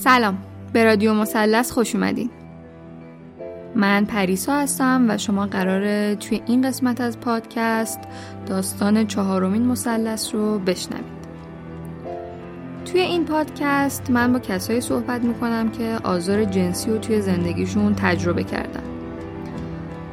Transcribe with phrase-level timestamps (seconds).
[0.00, 0.38] سلام.
[0.72, 2.30] به رادیو مثلث خوش اومدین.
[3.74, 8.00] من پریسا هستم و شما قراره توی این قسمت از پادکست
[8.46, 11.20] داستان چهارمین مثلث رو بشنوید.
[12.84, 18.44] توی این پادکست من با کسایی صحبت می‌کنم که آزار جنسی رو توی زندگیشون تجربه
[18.44, 18.84] کردن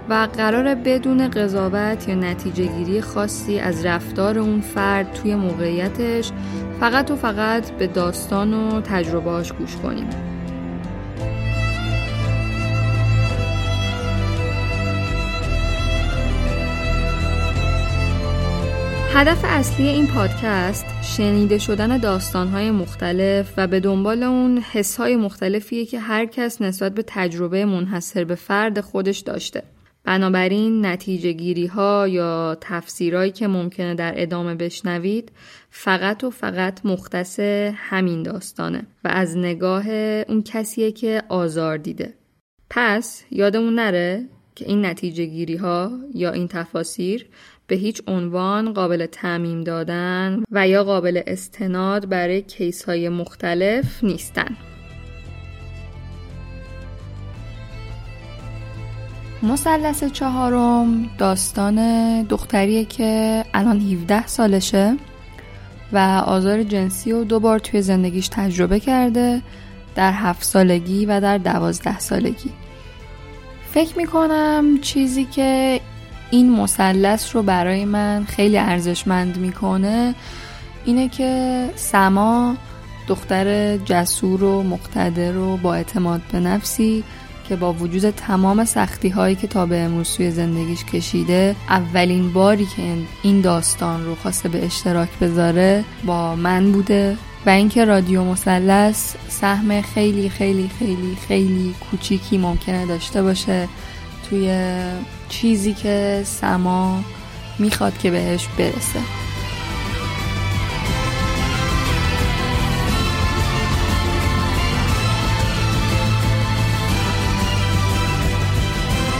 [0.09, 6.31] و قرار بدون قضاوت یا نتیجه گیری خاصی از رفتار اون فرد توی موقعیتش
[6.79, 10.09] فقط و فقط به داستان و تجربهاش گوش کنیم
[19.13, 25.99] هدف اصلی این پادکست شنیده شدن داستانهای مختلف و به دنبال اون حسهای مختلفیه که
[25.99, 29.63] هر کس نسبت به تجربه منحصر به فرد خودش داشته.
[30.07, 35.31] بنابراین نتیجه گیری ها یا تفسیرهایی که ممکنه در ادامه بشنوید
[35.69, 37.39] فقط و فقط مختص
[37.75, 39.89] همین داستانه و از نگاه
[40.27, 42.13] اون کسیه که آزار دیده.
[42.69, 44.25] پس یادمون نره
[44.55, 47.25] که این نتیجه گیری ها یا این تفاسیر
[47.67, 54.57] به هیچ عنوان قابل تعمیم دادن و یا قابل استناد برای کیس های مختلف نیستن.
[59.47, 61.77] مثلث چهارم داستان
[62.23, 64.97] دختریه که الان 17 سالشه
[65.93, 69.41] و آزار جنسی رو دو بار توی زندگیش تجربه کرده
[69.95, 72.49] در هفت سالگی و در دوازده سالگی.
[73.71, 75.79] فکر می‌کنم چیزی که
[76.31, 80.15] این مثلث رو برای من خیلی ارزشمند می‌کنه
[80.85, 82.55] اینه که سما
[83.07, 87.03] دختر جسور و مقتدر و با اعتماد به نفسی
[87.49, 92.65] که با وجود تمام سختی هایی که تا به امروز توی زندگیش کشیده اولین باری
[92.65, 92.81] که
[93.23, 99.81] این داستان رو خواسته به اشتراک بذاره با من بوده و اینکه رادیو مثلث سهم
[99.81, 103.67] خیلی خیلی خیلی خیلی کوچیکی ممکنه داشته باشه
[104.29, 104.73] توی
[105.29, 107.03] چیزی که سما
[107.59, 109.26] می‌خواد که بهش برسه.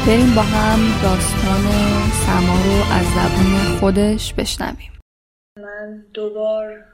[0.07, 1.63] بریم با هم داستان
[2.11, 4.91] سما رو از زبون خودش بشنویم.
[5.57, 6.85] من دوبار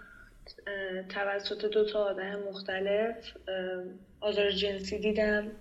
[1.10, 3.16] توسط دو تا آدم مختلف
[4.22, 5.52] آزار جنسی دیدم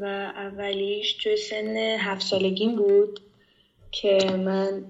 [0.00, 3.20] و اولیش توی سن هفت سالگیم بود
[3.90, 4.84] که من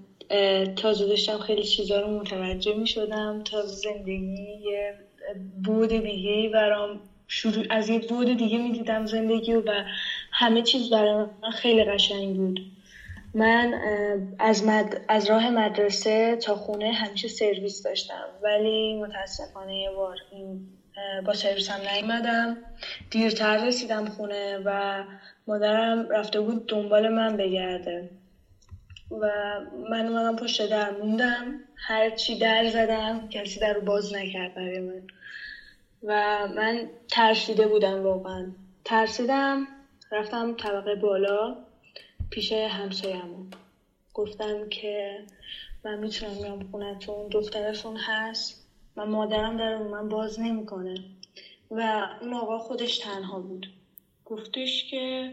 [0.77, 4.95] تازه داشتم خیلی چیزا رو متوجه می شدم تازه زندگی یه
[5.65, 9.85] بود دیگه برام شروع از یه بود دیگه می‌دیدم زندگی و
[10.33, 12.61] همه چیز برای من خیلی قشنگ بود.
[13.35, 13.75] من
[14.39, 15.01] از, مد...
[15.09, 18.25] از راه مدرسه تا خونه همیشه سرویس داشتم.
[18.43, 20.69] ولی متاسفانه یه بار این
[21.27, 22.57] با سرویس هم نیومدم.
[23.11, 25.03] دیرتر رسیدم خونه و
[25.47, 28.11] مادرم رفته بود دنبال من بگرده.
[29.11, 29.29] و
[29.91, 31.61] من اومدم پشت در موندم.
[31.77, 35.03] هر چی در زدم کسی در رو باز نکرد برای من.
[36.03, 38.47] و من ترسیده بودم واقعا.
[38.85, 39.67] ترسیدم
[40.13, 41.57] رفتم طبقه بالا
[42.31, 43.51] پیش همسایمون
[44.15, 45.25] گفتم که
[45.85, 48.63] من می‌تونم میام خونتون دخترتون هست.
[48.97, 50.95] و مادرم در من باز نمی‌کنه.
[51.71, 53.67] و اون آقا خودش تنها بود.
[54.25, 55.33] گفتش که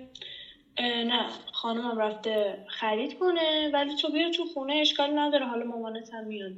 [0.80, 6.24] نه خانمم رفته خرید کنه ولی تو بیا تو خونه اشکال نداره حالا مامانت هم
[6.24, 6.54] میاد.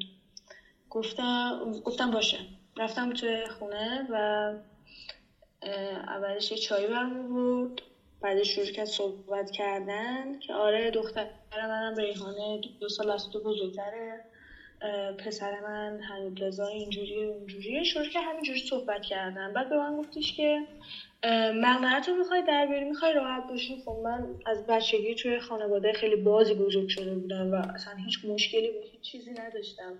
[0.90, 2.38] گفتم گفتم باشه.
[2.78, 4.54] رفتم تو خونه و
[6.08, 7.82] اولش یه چایی برمی بود.
[8.22, 14.26] بعدش شروع کرد صحبت کردن که آره دختر منم ریحانه دو سال از تو بزرگتره
[15.26, 19.54] پسر من حمید رضا اینجوری اونجوریه شروع که همینجوری صحبت کردن.
[19.54, 20.62] بعد به من گفتش که
[21.54, 23.82] مقنعت رو می‌خوای در بیاری می‌خوای راحت باشی.
[23.86, 28.72] خب من از بچگی توی خانواده خیلی بازی بزرگ شده بودم و اصلا هیچ مشکلی
[28.72, 29.94] به هیچ چیزی نداشتم.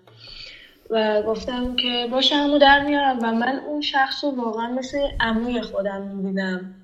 [0.90, 3.18] و گفتم که باشه همو در میارم.
[3.18, 6.74] و من اون شخص رو واقعا مثل عموی خودم می‌دیدم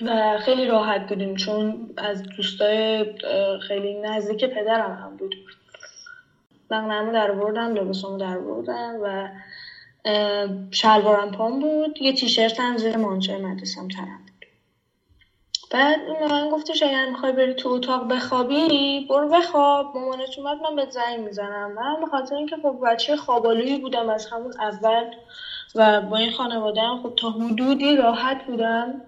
[0.00, 3.04] و خیلی راحت بودیم چون از دوستای
[3.68, 5.34] خیلی نزدیک پدرم هم بود.
[6.70, 9.28] مقنعمو در بردم لباسمو در بردم و
[10.70, 12.02] شلوارم پام بود.
[12.02, 14.46] یه تیشرت هم زیر مانچه مدرسم ترم بود.
[15.70, 19.96] بعد اون من گفتش اگر می‌خوای بری تو اتاق بخوابی برو بخواب.
[19.96, 21.72] مامانت اومد من به زنگ می‌زنم.
[21.72, 25.04] من به خاطر اینکه خب بچه خوابالویی بودم از همون اول
[25.74, 29.00] و با این خانواده هم خب تا حدودی راحت بودم.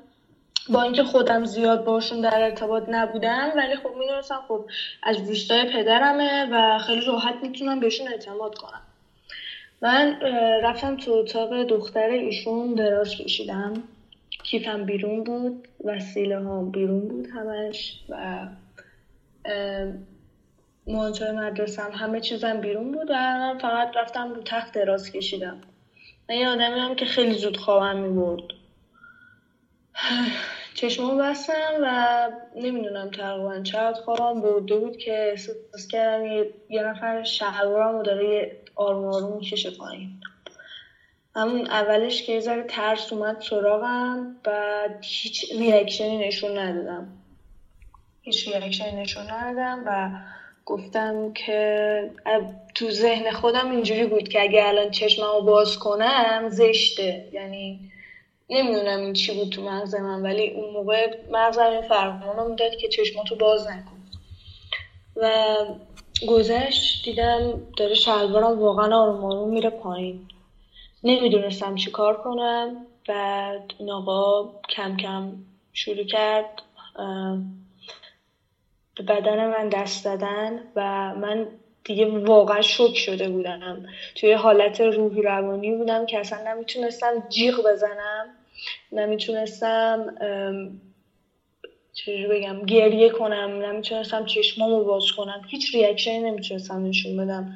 [0.68, 4.64] با اینکه خودم زیاد باشون در ارتباط نبودم ولی خب می‌دونستم خب
[5.02, 8.82] از دوستای پدرمه و خیلی راحت می‌تونم بهشون اعتماد کنم.
[9.82, 10.20] من
[10.62, 13.82] رفتم تو اتاق دختر ایشون دراز کشیدم.
[14.44, 18.46] کیفم بیرون بود وسیله ها بیرون بود همش و
[20.86, 25.60] مانچای مدرسم همه چیزم بیرون بود و من فقط رفتم رو تخت دراز کشیدم.
[26.28, 28.42] من یه که خیلی زود خوابم می‌برد.
[30.76, 36.26] چشمامو بستم و نمی‌دونم تقریبا چقدر خوابم برده بود که احساس کردم
[36.68, 40.20] یه, نفر شلوارمو داره یه آروم آروم می‌کشه پایین.
[41.36, 47.08] همون اولش که یه ترس اومد سراغم بعد هیچ ریاکشنی نشون ندادم.
[48.22, 50.10] هیچ ریاکشنی نشون ندادم و
[50.66, 52.10] گفتم که
[52.74, 57.28] تو ذهن خودم اینجوری بود که اگه الان چشممو باز کنم زشته.
[57.32, 57.90] یعنی
[58.50, 62.88] نمی‌دونم این چی بود تو مغز من ولی اون موقع مغزم این فرمانو می‌داد که
[62.88, 63.98] چشماتو باز نکن.
[65.16, 65.56] و
[66.28, 70.20] گذشت دیدم داره شلوارم واقعا آروم آروم میره پایین.
[71.04, 72.86] نمی‌دونستم چی کار کنم.
[73.08, 75.32] بعد این آقا کم کم
[75.72, 76.62] شروع کرد
[78.94, 81.48] به بدن من دست دادن و من
[81.86, 83.82] دیگه واقعا شک شده بودم.
[84.14, 88.32] توی حالت روحی روانی بودم که اصلا نمی‌تونستم جیغ بزنم.
[88.92, 90.06] نمی‌تونستم
[91.92, 93.50] چجوری بگم گریه کنم.
[93.50, 95.42] نمی‌تونستم چشمامو باز کنم.
[95.48, 97.46] هیچ ریاکشنی نمی‌تونستم نشون بدم.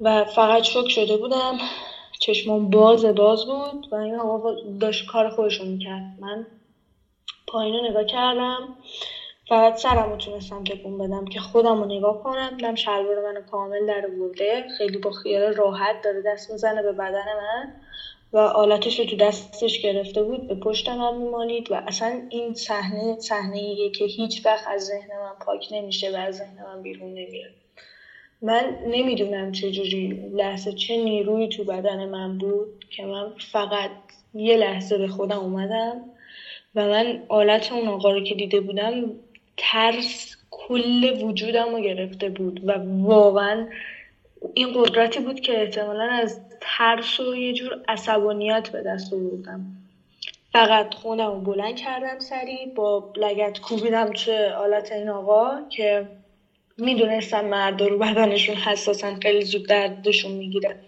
[0.00, 1.58] و فقط شک شده بودم
[2.20, 6.04] چشمام باز باز بود و این آقا داشت کار خودشون می‌کرد.
[6.18, 6.46] من
[7.46, 8.68] پایین رو نگاه کردم.
[9.54, 12.56] فقط سرم رو تونستم تکون بدم که خودم رو نگاه کنم.
[12.56, 17.24] دیدم شلوار منو کامل در برده خیلی با خیال راحت داره دست می‌زنه به بدن
[17.38, 17.72] من.
[18.32, 21.70] و آلتش رو تو دستش گرفته بود به پشت من میمالید.
[21.72, 26.36] و اصلا این صحنه صحنه که هیچ وقت از ذهن من پاک نمیشه و از
[26.36, 27.50] ذهن من بیرون نمیره
[28.42, 33.90] من نمی‌دونم چجوری لحظه چه نیروی تو بدن من بود که من فقط
[34.34, 36.04] یه لحظه به خودم اومدم
[36.74, 39.16] و من آلت اون آقا رو که دیده بودم
[39.56, 42.72] ترس کل وجودم رو گرفته بود و
[43.02, 43.66] واقعا
[44.54, 49.66] این قدرتی بود که احتمالا از ترس و یه جور عصبانیت به دست آوردم.
[50.52, 56.06] فقط خونم رو بلند کردم سری با لگت کوبیدم توی آلت این آقا که
[56.78, 60.80] می‌دونستم مرد رو بدنشون حساسن خیلی زود دردشون می‌گیره.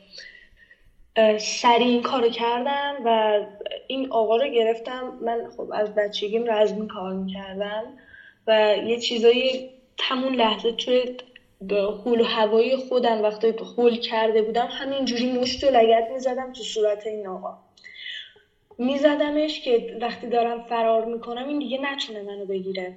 [1.39, 3.41] سری این کارو کردم و
[3.87, 5.19] این آقا رو گرفتم.
[5.23, 7.85] من خب از بچگیم رزمی کار می‌کردم.
[8.47, 9.67] و یه چیزایی
[10.01, 11.09] همون لحظه توی
[12.05, 17.07] حول و هوایی خودم وقتی حول کرده بودم همینجوری مشت و لگت می‌زدم تو صورت
[17.07, 17.55] این آقا.
[18.79, 22.95] میزدمش که وقتی دارم فرار می‌کنم این دیگه نتونه منو بگیره.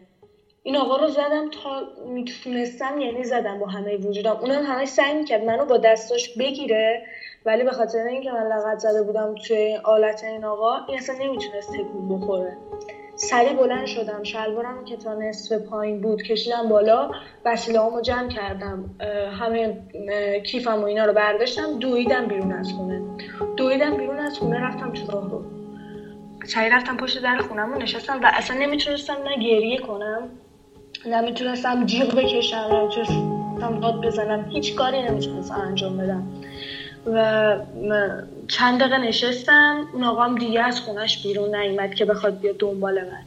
[0.64, 5.44] این آقا رو زدم تا می‌تونستم یعنی زدم با همه وجودم اونم همه سعی می‌کرد
[5.44, 7.02] منو با دستاش بگیره
[7.46, 11.70] ولی به خاطر اینکه من لغت زده بودم توی آلت این آقا این اصلا نمی‌تونست
[11.74, 12.58] تکون بخوره.
[13.22, 14.24] سریع بلند شدم.
[14.24, 17.12] شلوارم که تا نصف پایین بود کشیدم بالا.
[17.46, 18.90] وسیله هامو جمع کردم.
[19.40, 19.78] همه
[20.46, 21.80] کیفم و اینا رو برداشتم.
[21.80, 23.02] دویدم بیرون از خونه.
[23.58, 25.44] دویدم بیرون از خونه رفتم تو راه رو.
[26.46, 30.30] سریع رفتم پشت در خونم و نشستم و اصلا نمی‌تونستم نه گریه کنم
[31.06, 34.50] نمی‌تونستم جیغ بکشم نمی‌تونستم داد بزنم.
[34.50, 36.24] هیچ کاری نمی‌تونستم انجام بدم.
[37.06, 37.56] و
[38.50, 43.26] چند دقیقه نشستم اون هم دیگه از خونش بیرون نیومد که بخواد بیاد دنبال من.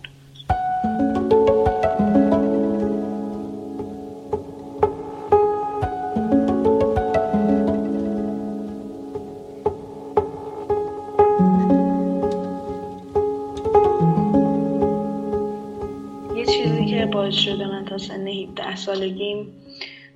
[16.37, 19.55] یه چیزی که باعث شده من تا سن 17 سالگیم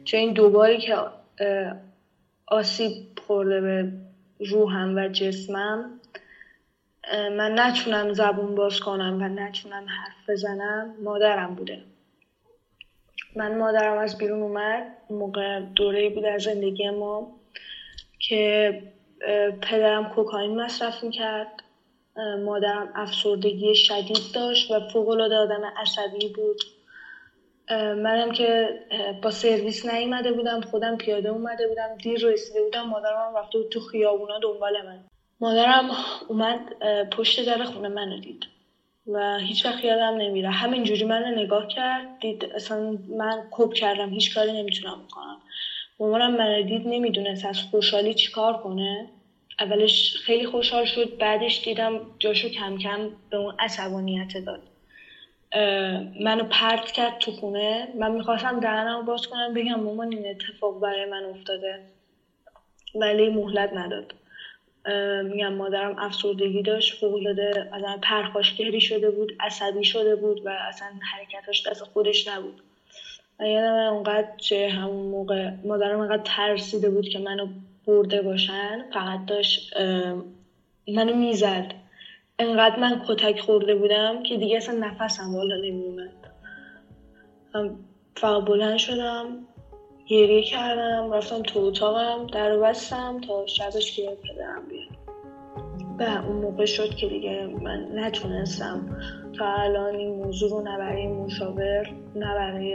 [0.05, 0.95] چون این دوباری که
[2.47, 2.93] آسیب
[3.27, 4.06] خورده به
[4.41, 6.01] روحم و جسمم
[7.13, 11.83] من نتونم زبون باز کنم و نتونم حرف بزنم مادرم بوده.
[13.37, 17.41] من مادرم از بیرون اومد موقع دوره بود از زندگی ما
[18.19, 18.83] که
[19.63, 21.63] پدرم کوکائین مصرف می‌کرد.
[22.45, 26.61] مادرم افسردگی شدید داشت و فوقالعاده آدم عصبی بود.
[27.71, 28.81] منم که
[29.23, 33.81] با سرویس نیومده بودم خودم پیاده اومده بودم دیر رسیده بودم مادرم رفته بود تو
[33.81, 35.05] خیابونا دنبال من.
[35.41, 35.91] مادرم
[36.29, 36.59] اومد
[37.13, 38.47] پشت در خونه منو دید
[39.07, 40.51] و هیچ وقت یادم نمیره.
[40.51, 45.41] همینجوری من رو نگاه کرد دید اصلا من کپ کردم هیچ کاری نمی‌تونم بکنم.
[46.01, 49.09] مامانم من دید نمی‌دونست از خوشحالی چیکار کنه.
[49.61, 54.63] اولش خیلی خوشحال شد بعدش دیدم جاشو کم کم به اون عصبانیت داد.
[56.21, 57.89] منو پرت کرد تو خونه.
[57.99, 61.81] من می‌خواستم دهنم باز کنم بگم مامان این اتفاق برای من افتاده.
[62.95, 64.15] ولی مهلت نداد.
[65.25, 71.67] میگم مادرم افسردگی داشت فوقالعاده آدم پرخاشگری شده بود عصبی شده بود و اصلا حرکتاش
[71.67, 72.63] دست خودش نبود.
[73.41, 77.49] و یادم اونقدر چه همون موقع مادرم اونقدر ترسیده بود که منو
[77.87, 79.77] برده باشن فقط داشت
[80.89, 81.75] منو می‌زد.
[82.39, 86.13] انقدر من کتک خورده بودم که دیگه اصلا نفسم بالا نمیومد.
[88.17, 89.27] فقط بلند شدم
[90.07, 94.97] گریه کردم رفتم تو اتاقم در بستم تا شبش که پدرم بیاد.
[95.99, 98.99] و اون موقع شد که دیگه من نتونستم
[99.39, 102.75] تا الان این موضوع رو نه برای مشاور نه برای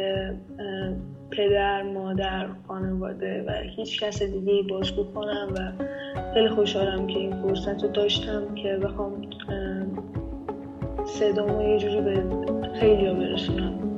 [1.31, 5.71] پدر مادر خانواده و هیچ کس دیگه بازگو کنم و
[6.33, 9.21] خیلی خوشحالم که این فرصت رو داشتم که بخوام
[11.05, 12.23] صدامو یه جوری به
[12.79, 13.90] خیلی برسونم.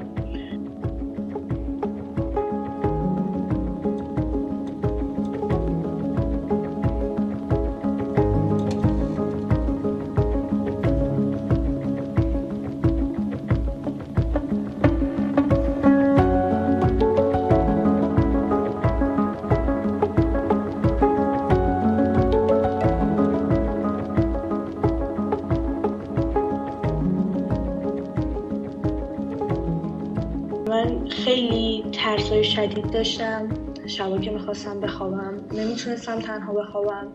[32.64, 33.50] شدید داشتم
[33.88, 37.08] شبا که می‌خواستم بخوابم نمی‌تونستم تنها بخوابم.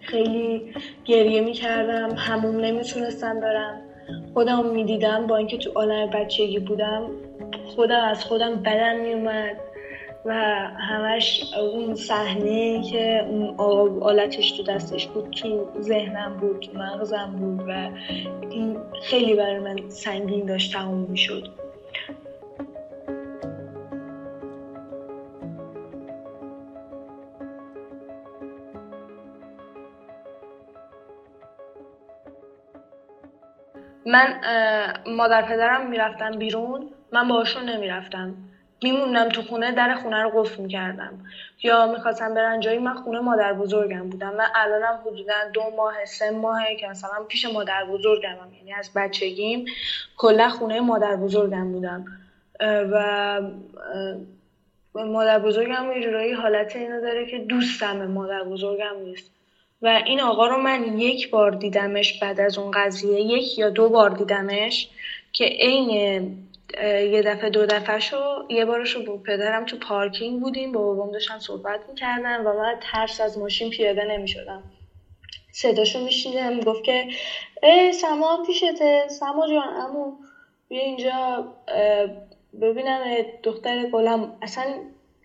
[0.00, 0.72] خیلی
[1.04, 3.80] گریه می‌کردم هموم نمی‌تونستم برم.
[4.34, 7.10] خودم می‌دیدم با اینکه تو عالم بچگی بودم
[7.66, 9.56] خودم از خودم بدم میومد
[10.24, 10.34] و
[10.78, 13.54] همش اون صحنه که اون
[14.00, 17.90] آلتش تو دستش بود تو ذهنم بود تو مغزم بود و
[18.50, 21.63] این خیلی برای من سنگین داشت تموم می‌شد.
[34.14, 34.40] من
[35.06, 38.34] مادر پدرم می‌رفتم بیرون من باشون نمی‌رفتم.
[38.82, 41.18] میموندم تو خونه در خونه رو قفل می‌کردم.
[41.62, 44.34] یا می‌خواستم برن جایی من خونه مادر بزرگم بودم.
[44.34, 49.64] من الانم حدودا دو ماه سه ماهه که مثلا پیش مادر بزرگم یعنی از بچگیم
[50.16, 52.04] کلا خونه مادر بزرگم بودم.
[52.60, 53.40] و
[54.94, 59.33] مادر بزرگم یه جورایی حالت اینو داره که دوستم مادر بزرگم نیست.
[59.84, 63.88] و این آقا رو من یک بار دیدمش بعد از اون قضیه یک یا دو
[63.90, 64.88] بار دیدمش
[65.32, 65.90] که عین
[67.12, 71.38] یه دفعه دو دفعه شو یه بارشو با پدرم تو پارکینگ بودیم با بابام داشتن
[71.38, 74.64] صحبت می‌کردن و من ترس از ماشین پیاده نمی‌شدم.
[75.52, 77.08] صداشو میشیدم گفت که
[77.62, 80.12] ای سما پیشته سما جان امو
[80.68, 81.48] بیا اینجا
[82.60, 84.78] ببینم دختر گلم اصلا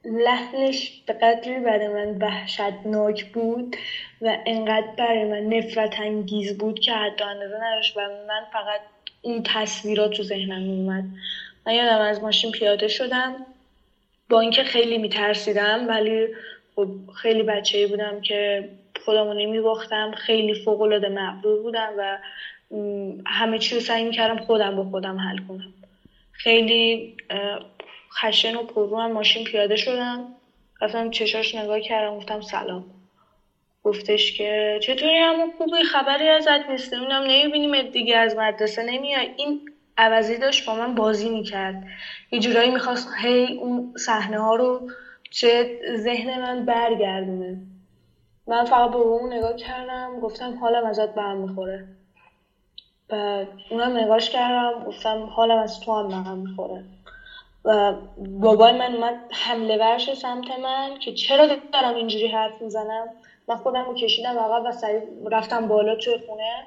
[0.05, 3.75] لحنش به قدری برای من وحشتناک بود
[4.21, 8.81] و انقدر برای من نفرت انگیز بود که حتی اندازه نداشت و من فقط
[9.21, 11.03] این تصویرات تو ذهنم میومد
[11.65, 13.45] من یادم از ماشین پیاده شدم
[14.29, 16.27] با اینکه خیلی میترسیدم ولی
[16.75, 18.69] خب خیلی بچه بودم که
[19.05, 22.17] خودمو نمیباختم خیلی فوق العاده مغرور بودم و
[23.25, 25.73] همه چی رو سعی می‌کردم خودم با خودم حل کنم.
[26.31, 27.17] خیلی
[28.13, 30.25] خشن و پررو هم ماشین پیاده شدم
[30.81, 32.85] رفتم چشاش نگاه کردم گفتم سلام.
[33.83, 36.93] گفتش که چطوری همون خوبی؟ خبری ازت نیست.
[36.93, 39.29] نمی‌دونم نمی‌بینیم دیگه از مدرسه نمیای.
[39.35, 39.65] این
[39.97, 41.83] عوضی داشت با من بازی می‌کرد.
[42.31, 44.87] یه جورایی می‌خواست هی اون صحنه ها رو
[45.31, 47.57] چه ذهن من برگردونه.
[48.47, 51.85] من فقط به اون نگاه کردم گفتم حالم ازت برم می‌خوره.
[53.09, 56.83] بعد اونم نگاش کردم گفتم حالم از تو هم برم می‌خوره.
[56.83, 56.98] و
[58.41, 63.07] بابای من اومد حمله ورش سمت من که چرا دارم اینجوری حرف می‌زنم؟
[63.47, 65.01] من خودم رو کشیدم عقب و سریع
[65.31, 66.63] رفتم بالا توی خونه.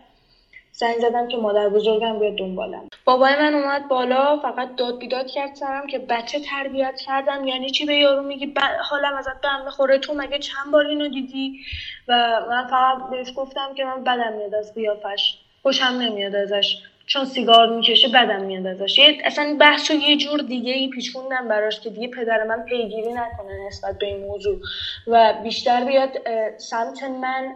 [0.72, 2.88] زنگ زدم که مادر بزرگم بیاد دنبالم.
[3.04, 7.46] بابای من اومد بالا فقط داد بیداد کرد سرم که بچه تربیت کردم.
[7.46, 8.58] یعنی چی به یارو میگی؟ ب...
[8.82, 11.60] حالم ازت به هم بخوره تو مگه چند بار اینو دیدی؟
[12.08, 15.38] و من فقط بهش گفتم که من بدم میاد از قیافش.
[15.62, 16.76] خوشم نمیاد ازش.
[17.12, 19.00] چون سیگار می‌کشه بدم میاد ازش.
[19.24, 23.98] اصلا بحث یه جور دیگه ای پیچوندم براش که دیگه پدر من پیگیری نکنه نسبت
[23.98, 24.58] به این موضوع.
[25.06, 26.10] و بیشتر بیاد
[26.56, 27.54] سمت من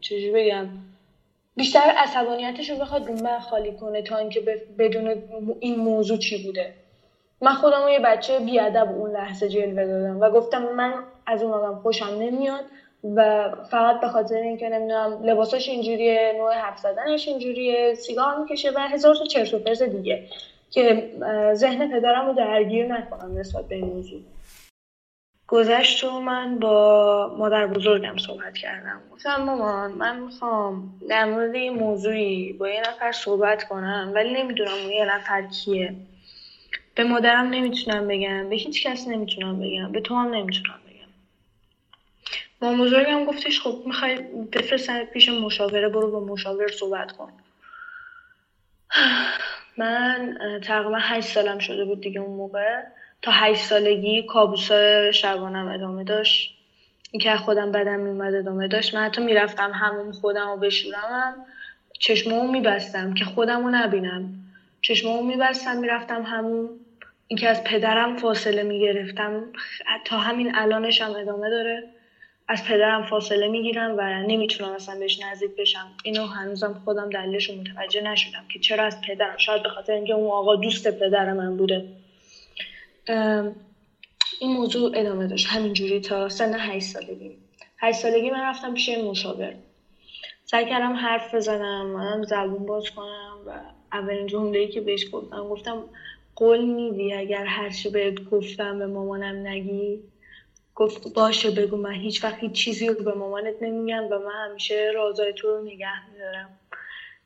[0.00, 0.66] چجوری بگم؟
[1.56, 4.40] بیشتر عصبانیتش رو بخواد رو من خالی کنه تا اینکه
[4.78, 5.22] بدون
[5.60, 6.74] این موضوع چی بوده.
[7.40, 10.94] من خودم یه بچه بیادب اون لحظه جلوه دادم و گفتم من
[11.26, 12.64] از اون آدم خوشم نمیاد.
[13.04, 18.78] و فقط به خاطر اینکه نمی‌دونم لباساش اینجوریه نوع حرف زدنش اینجوریه سیگار می‌کشه و
[18.78, 20.22] هزار تا چرت و پرت دیگه
[20.70, 21.10] که
[21.54, 24.20] ذهن پدرم رو درگیر نکنم نسبت به این موضوع.
[25.48, 29.00] گذشت و من با مادر بزرگم صحبت کردم.
[29.12, 34.72] گفتم مامان من می‌خوام در مورد این موضوعی با یه نفر صحبت کنم ولی نمی‌دونم
[34.82, 35.94] اون یه نفر کیه.
[36.94, 40.80] به مادرم نمی‌تونم بگم به هیچ کس نمی‌تونم بگم به تو هم نمی‌تونم
[42.62, 44.16] مامان بزرگم گفتش خب می‌خوای
[44.52, 47.32] بفرستن پیش مشاوره برو با مشاور صحبت کن.
[49.76, 52.82] من تقریبا هشت سالم شده بود دیگه اون موقع.
[53.22, 54.72] تا هشت سالگی کابوس
[55.14, 56.54] شبانم ادامه داشت.
[57.10, 58.94] اینکه خودم بدم میومد ادامه داشت.
[58.94, 61.46] من حتی می‌رفتم همون خودم رو بشورم
[62.00, 64.30] چشممو میبستم که خودم رو نبینم.
[64.82, 66.80] چشممو میبستم می‌رفتم همون.
[67.28, 69.52] اینکه از پدرم فاصله می‌گرفتم.
[70.04, 71.84] تا همین الانش هم ادامه داره.
[72.50, 75.86] از پدرم فاصله می‌گیرم و نمی‌تونم اصلا بهش نزدیک بشم.
[76.04, 79.36] اینو هنوزم خودم دلیلش متوجه نشدم که چرا از پدرم.
[79.36, 81.88] شاید به خاطر اینکه اون آقا دوست پدر من بوده.
[84.40, 85.46] این موضوع ادامه داشت.
[85.46, 87.36] همینجوری تا سن هشت سالگی.
[87.78, 89.54] هشت سالگی من رفتم پیش مشاور.
[90.44, 93.50] سعی کردم حرف بزنم منم زبون باز کنم و
[93.92, 95.84] اولین جمله که بهش گفتم گفتم
[96.36, 100.00] قول میدی اگر هرچی بهت گفتم به مامانم نگی؟
[100.78, 105.34] گفت باشه بگو من هیچ وقت چیزی رو به مامانت نمیگم و من همیشه رازای
[105.34, 106.50] تو رو نگه میدارم.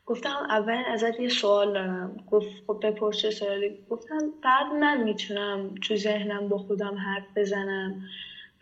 [0.06, 2.16] گفتم اول ازت یه سوال دارم.
[2.32, 3.78] گفت خب بپرس سوالی.
[3.90, 7.96] گفتم بعد من می‌تونم تو ذهنم با خودم حرف بزنم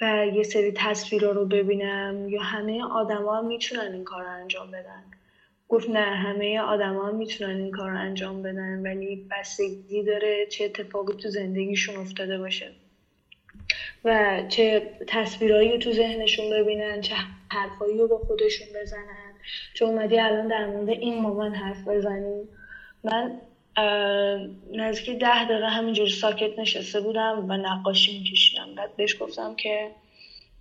[0.03, 5.05] و یه سری تصویرها رو ببینم یا همه آدما می‌تونن این کار رو انجام بدن؟
[5.69, 11.15] گفت نه همه آدما می‌تونن این کار رو انجام بدن ولی بستگی داره چه اتفاقی
[11.15, 12.80] تو زندگیشون افتاده باشه.
[14.05, 17.15] و چه تصویرهایی تو ذهنشون ببینن چه
[17.51, 19.35] حرفایی رو با خودشون بزنن.
[19.75, 22.49] چون اومدی الان در مورد این مامان حرف بزنیم
[23.05, 23.41] من
[24.73, 28.75] نزدیک ده دقیقه همینجوری ساکت نشسته بودم و نقاشی میکشیدم.
[28.75, 29.91] بعد بهش گفتم که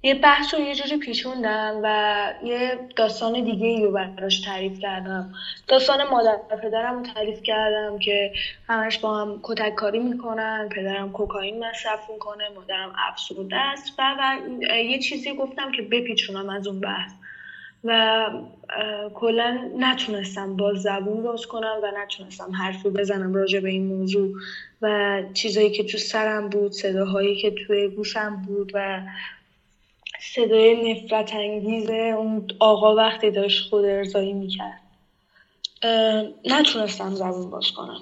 [0.03, 5.33] یه بحث رو یه جوری پیچوندم و یه داستان دیگه ای رو براش تعریف کردم.
[5.67, 8.31] داستان مادر پدرم رو تعریف کردم که
[8.67, 14.75] همش با هم کتک کاری می‌کنن پدرم کوکائین مصرف می‌کنه مادرم افسرده است و, و
[14.75, 17.11] یه چیزی گفتم که بپیچونم از اون بحث.
[17.83, 18.25] و
[19.13, 24.31] کلا نتونستم با زبون باز کنم و نتونستم حرفی بزنم راجع به این موضوع.
[24.81, 29.01] و چیزایی که تو سرم بود صداهایی که توی گوشم بود و
[30.21, 34.81] صدای نفرت انگیز اون آقا وقتی داشت خود ارزایی می‌کرد.
[36.45, 38.01] نتونستم زبون باز کنم.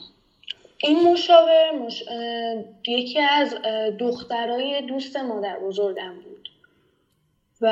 [0.78, 2.04] این مشاور مش...
[2.88, 3.56] یکی از
[4.00, 6.50] دخترای دوست مادر بزرگم بود.
[7.62, 7.68] و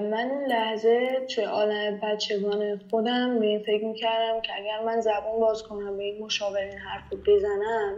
[0.00, 5.40] من اون لحظه توی عالم بچگان خودم به این فکر می‌کردم که اگر من زبان
[5.40, 7.96] باز کنم به این مشاور این حرف رو بزنم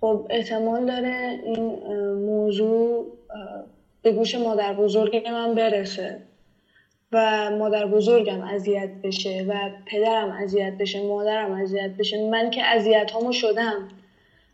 [0.00, 1.62] خب احتمال داره این
[2.14, 3.06] موضوع
[4.02, 6.20] به گوش مادر بزرگ من برسه
[7.12, 13.10] و مادر بزرگم اذیت بشه و پدرم اذیت بشه مادرم اذیت بشه من که اذیت
[13.10, 13.88] هامو شدم.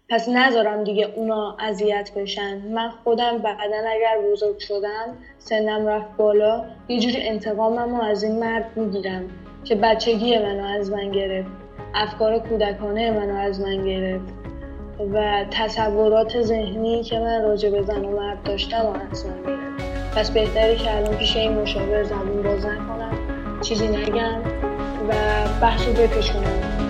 [0.09, 2.59] پس نذارم دیگه اونا اذیت بشن.
[2.59, 8.39] من خودم بعدا اگر بزرگ شدم سنم رفت بالا یه جوری انتقامم رو از این
[8.39, 9.31] مرد می‌گیرم
[9.65, 11.51] که بچگی منو از من گرفت
[11.95, 14.38] افکار کودکانه منو از من گرفت.
[14.99, 19.25] و تصورات ذهنی که من راجع به زن و مرد داشتم و از
[20.17, 23.19] پس بهتره که الان پیش این مشاور زبون باز نکنم
[23.61, 24.39] چیزی نگم
[25.09, 25.13] و
[25.61, 26.88] بحث رو بپیشونم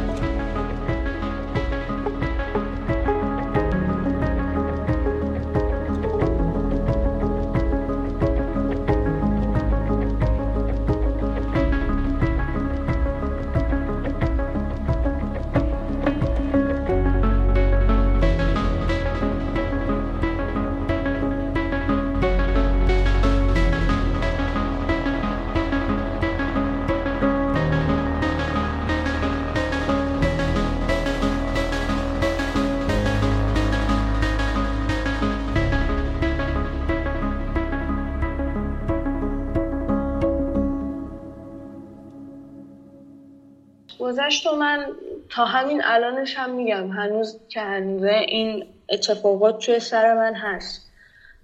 [45.38, 50.90] تا همین الانش هم میگم هنوز که هنوزه این اتفاقات توی سر من هست.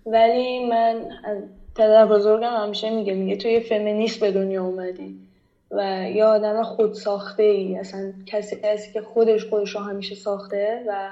[0.06, 1.00] ولی من
[1.76, 5.18] پدر بزرگم همیشه میگه میگه تو یه فمینیست به دنیا اومدی
[5.70, 10.84] و یه آدم خود ساخته ای اصلا کسی هستی که خودش خودش رو همیشه ساخته
[10.88, 11.10] و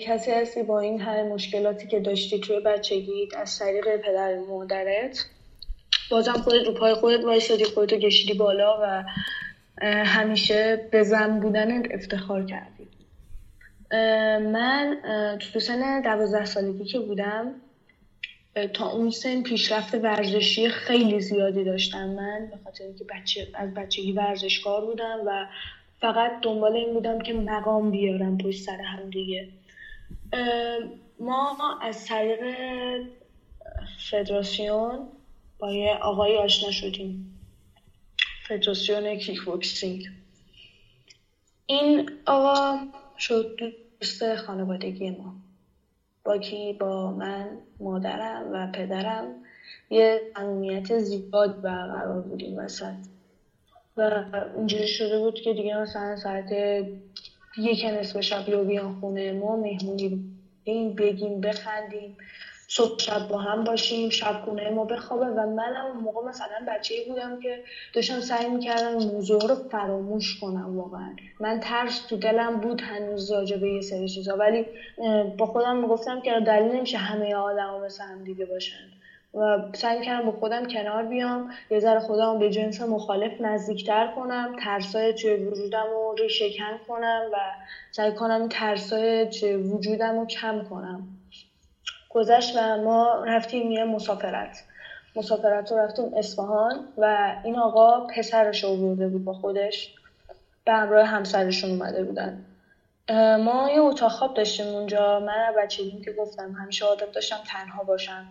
[0.00, 5.24] کسی هستی با این همه مشکلاتی که داشتی توی بچگیت از طریق پدر مادرت.
[6.10, 9.04] بازم خودت رو پای خودت وایسادی خودتو کشیدی بالا و
[9.82, 12.88] همیشه به زن بودن افتخار کردی.
[14.52, 14.96] من
[15.52, 17.54] تو سن دوازده سالگی که بودم
[18.72, 24.12] تا اون سن پیشرفت ورزشی خیلی زیادی داشتم من به خاطر اینکه بچه از بچگی
[24.12, 25.46] ورزشکار بودم و
[26.00, 29.48] فقط دنبال این بودم که مقام بیارم پشت سر هم دیگه.
[31.20, 32.40] ما از طریق
[34.10, 35.08] فدراسیون
[35.58, 37.31] با یه آقای آشنا شدیم.
[38.52, 40.08] فدراسیون کیک بوکسینگ
[41.66, 42.78] این آقا
[43.18, 43.58] شد
[44.00, 45.34] دوست خانوادگی ما.
[46.24, 49.26] با کی؟ با من مادرم و پدرم.
[49.90, 52.94] یه صمیمیت زیاد برقرار بودیم وسط.
[53.96, 54.24] و
[54.56, 56.52] اینجوری شده بود که دیگه مثلا ساعت
[57.58, 60.34] یک نصف شب یا بیان خونه ما مهمونی
[60.96, 62.16] بگیم بخندیم.
[62.68, 65.26] صبح شب با هم باشیم شب خونه ما بخوابه.
[65.26, 67.60] و منم موقع مثلا بچه بودم که
[67.94, 71.16] داشتم سعی می‌کردم موضوع رو فراموش کنم واقعا.
[71.40, 74.36] من ترس تو دلم بود هنوز راجع به یه سری چیزا.
[74.36, 74.66] ولی
[75.38, 78.90] با خودم می‌گفتم که دلیل نمیشه همه آدم مثل هم دیگه باشن.
[79.34, 84.52] و سعی کردم با خودم کنار بیام یه ذره خودم به جنس مخالف نزدیکتر کنم
[84.58, 87.38] ترسای توی وجودم رو ریشکن کنم و
[87.90, 91.21] سعی کنم ترسای توی وجودم رو کم کنم.
[92.14, 94.64] گذشت و ما رفتیم یه مسافرت.
[95.16, 99.94] مسافرت رو رفتیم اصفهان و این آقا پسرش رو بود با خودش.
[100.64, 102.44] به همراه همسرشون اومده بودن.
[103.44, 105.20] ما یه اتاق خواب داشتیم اونجا.
[105.20, 108.26] من بچگیم که گفتم همیشه عادت داشتم تنها باشم.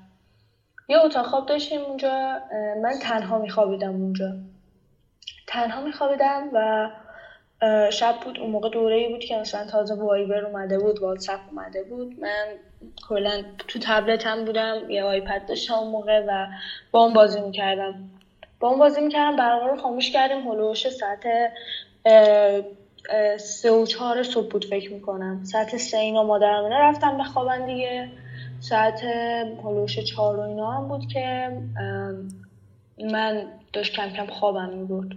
[0.90, 2.40] یه اتاق خواب داشتیم اونجا.
[2.84, 4.32] من تنها میخوابیدم اونجا.
[5.48, 6.90] تنها میخوابیدم و
[7.92, 11.84] شب بود اون موقع دوره ای بود که مثلا تازه وایبر اومده بود واتساپ اومده
[11.84, 12.20] بود.
[12.20, 12.46] من
[13.08, 16.48] کلا تو تبلتم بودم یه آیپد داشتم اون موقع و
[16.92, 18.10] با اون بازی می‌کردم.
[18.60, 20.48] با اون بازی می‌کردم برنامه رو خاموش کردیم.
[20.48, 21.24] هلوش ساعت
[23.38, 25.44] سه و چهار صبح بود فکر می‌کنم.
[25.44, 28.10] ساعت سه اینا مادرم رفتم به خوابن دیگه.
[28.60, 29.04] ساعت
[29.64, 31.52] هلوش چهار و اینا هم بود که
[33.12, 35.08] من داشت کم کم خوابم می‌برد.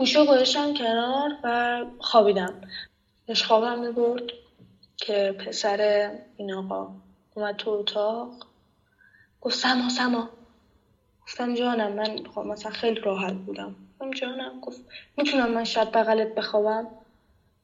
[0.00, 2.54] گوشو گذاشتم کنار و خوابیدم.
[3.46, 4.22] خوابم می‌برد
[4.96, 6.88] که پسر این آقا
[7.34, 8.30] اومد تو اتاق.
[9.40, 10.28] گفت سما سما.
[11.26, 13.74] گفتم جانم من خب مثلا خیلی راحت بودم.
[14.00, 14.60] گفتم جانم.
[14.60, 14.80] گفت
[15.16, 16.86] می‌تونم من شب بغلت بخوابم؟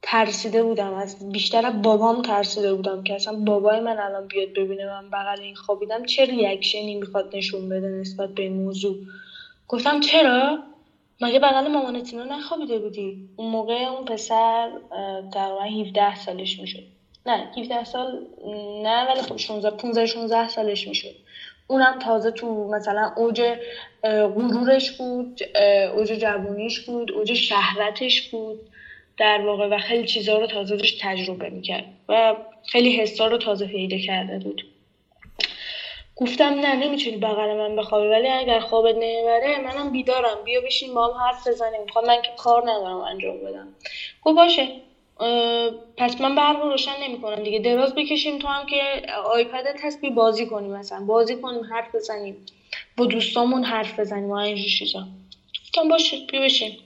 [0.03, 0.95] ترسیده بودم.
[0.95, 5.55] از بیشتر بابام ترسیده بودم که اصلا بابای من الان بیاد ببینه من بغل این
[5.55, 6.05] خوابیدم.
[6.05, 8.97] چه ریاکشنی می‌خواد نشون بده نسبت به این موضوع؟
[9.69, 10.59] گفتم چرا؟
[11.21, 14.71] مگه بغل مامانت نخوابیده بودی؟ اون موقع اون پسر
[15.33, 16.83] تقریبا 17 سالش می‌شد.
[17.27, 18.27] نه 17 سال
[18.83, 21.15] نه ولی خب 16 15 16 سالش می‌شد.
[21.67, 23.43] اونم تازه تو مثلا اوج
[24.03, 25.41] غرورش بود
[25.97, 28.61] اوج جوونیش بود اوج شهرتش بود.
[29.19, 33.67] در واقع و خیلی چیزها رو تازه داشت تجربه می‌کرد و خیلی حسا رو تازه
[33.67, 34.63] پیدا کرده بود.
[36.17, 40.45] گفتم نه نمی‌تونی بغل من بخوابی ولی اگر خوابت نمی‌بره منم بیدارم.
[40.45, 41.83] بیا بشین با هم حرف بزنیم.
[41.83, 43.69] می‌خوام من که کار ندارم انجام بدم.
[44.23, 44.71] گفت باشه.
[45.97, 47.59] پس من برق رو روشن نمی‌کنم دیگه.
[47.59, 51.01] دراز بکشیم تو هم که آیپدت هست بی بازی کنیم مثلا.
[51.01, 52.39] بازی کنیم حرف بزنیم.
[52.97, 54.31] با دوستامون حرف بزنیم.
[54.31, 55.07] و اینجور چیزا.
[55.63, 56.77] گفتم باشه بیا بشین.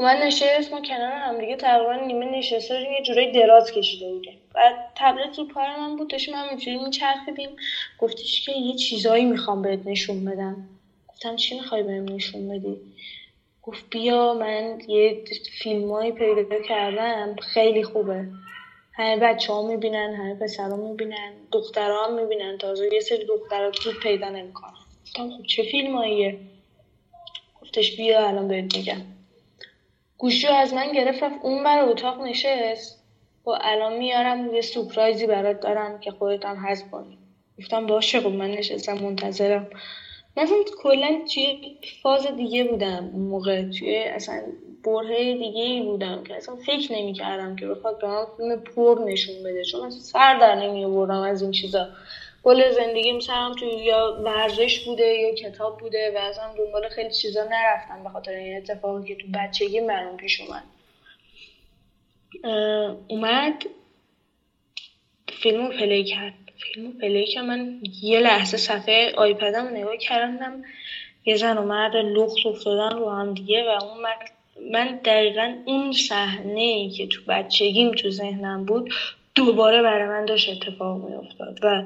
[0.00, 4.43] من نشست ما کنار هم دیگه تقریبا نیمه نشسته یه جورایی دراز کشیده بودیم.
[4.54, 7.56] بعد تبلت رو پای من بود داشتیم هم اینجوری میچرخیدیم.
[7.98, 10.62] گفتیش که یه چیزایی می‌خوام بهت نشون بدم.
[11.08, 12.80] گفتم چی می‌خوای بهم نشون بدی؟
[13.62, 15.24] گفت بیا من یه
[15.62, 18.26] فیلمایی پیدا کردم خیلی خوبه.
[18.92, 22.58] همه بچه ها می‌بینن همه پسر ها می‌بینن دخترها هم می‌بینن.
[22.58, 24.74] تازه یه سری دخترها زود پیدا نمی‌کنن.
[25.06, 26.36] گفتم خب چه فیلماییه؟
[27.60, 29.02] گفتش بیا الان بهت میگم.
[30.18, 33.03] گوشی از من گرفت رفت اون بر اتاق نشست.
[33.44, 37.18] خب الان میارم یه سپرایزی برات دارم که خودت هم حذف کنی.
[37.58, 39.70] گفتم باشه خب من نشستم منتظرم.
[40.36, 43.62] مثلا کلا توی فاز دیگه بودم اون موقع.
[43.78, 44.42] توی اصلا
[44.84, 49.04] برهه دیگه ای بودم که اصلا فکر نمی کردم که بخواد به من فیلم پر
[49.06, 49.64] نشون بده.
[49.64, 51.88] چون اصلا سر در نمی از این چیزا.
[52.44, 57.44] کل زندگیم سرم تو یا ورزش بوده یا کتاب بوده و ازم دنبال خیلی چیزا
[57.44, 60.62] نرفتم به خاطر این اتفاقی که تو بچگی برام پیش اومد.
[63.08, 63.64] اومد
[65.28, 66.34] فیلمو play کرد.
[66.56, 67.44] فیلمو play کرد.
[67.44, 70.64] من یه لحظه صفحه iPad م نگاه کردم.
[71.24, 74.04] یه زن و مرد لخت افتادن رو هم دیگه و اون
[74.72, 78.94] من دقیقا اون صحنه که تو بچگیم تو ذهنم بود
[79.34, 81.82] دوباره برای من داشت اتفاق می افتاد و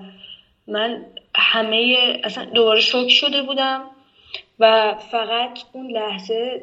[0.66, 3.90] من همه اصلا دوباره شوک شده بودم
[4.58, 6.62] و فقط اون لحظه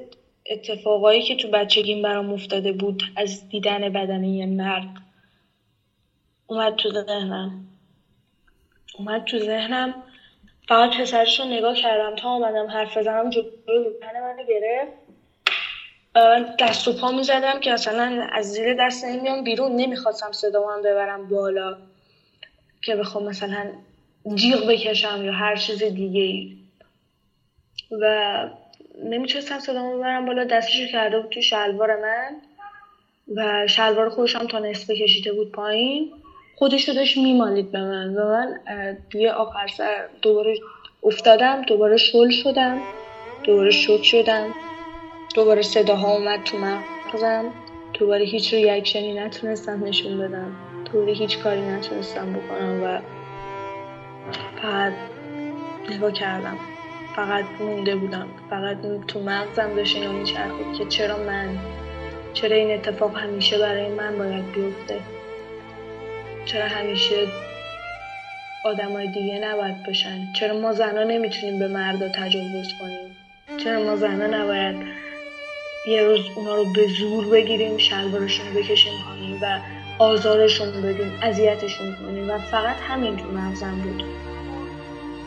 [0.50, 4.88] اتفاقایی که تو بچگیم برام افتاده بود از دیدن بدن یه مرد
[6.48, 7.68] اومد تو ذهنم.
[8.98, 10.04] اومد تو ذهنم.
[10.68, 14.92] فقط پسرش رو نگاه کردم تا آمدم حرف بزنم جلوی تن منو گرفت.
[16.60, 19.76] دست و پا می‌زدم که اصلا از زیر دست نمیام بیرون.
[19.76, 21.78] نمی‌خواستم صدامم ببرم بالا
[22.82, 23.74] که بخوام مثلا
[24.36, 26.58] جیغ بکشم یا هر چیز دیگه ای
[27.92, 28.50] و
[29.04, 32.36] نمی‌تونستم صدامو ببرم بالا دستشو کرده بود تو شلوار من
[33.36, 36.12] و شلوار خودشم تا نصف کشیده بود پایین.
[36.56, 38.60] خودشو داشت میمالید به من و من
[39.10, 40.58] دیگه آخر سر دوباره
[41.04, 42.80] افتادم دوباره شل شدم
[43.44, 44.54] دوباره شک شدم
[45.36, 47.54] دوباره صداها اومد تو مغزم.
[47.94, 50.56] دوباره هیچ ریاکشنی نتونستم نشون بدم.
[50.94, 53.00] دوباره هیچ کاری نتونستم بکنم و
[54.62, 54.94] فقط
[55.90, 56.58] نگاه کردم.
[57.16, 58.28] فقط مونده بودم.
[58.50, 61.58] فقط تو مغزم داشت اینا میچرخید که چرا من؟
[62.34, 65.00] چرا این اتفاق همیشه برای من باید بیفته؟
[66.46, 67.28] چرا همیشه
[68.66, 73.16] آدمای دیگه نباید باشن؟ چرا ما زنها نمی‌تونیم به مردا تجاوز کنیم؟
[73.58, 74.76] چرا ما زنها نباید
[75.88, 79.60] یه روز اونا رو به زور بگیریم شلوارشون رو بکشیم کنیم و
[80.00, 84.04] آزارشون بدیم اذیتشون کنیم؟ و فقط همین تو مغزم بود.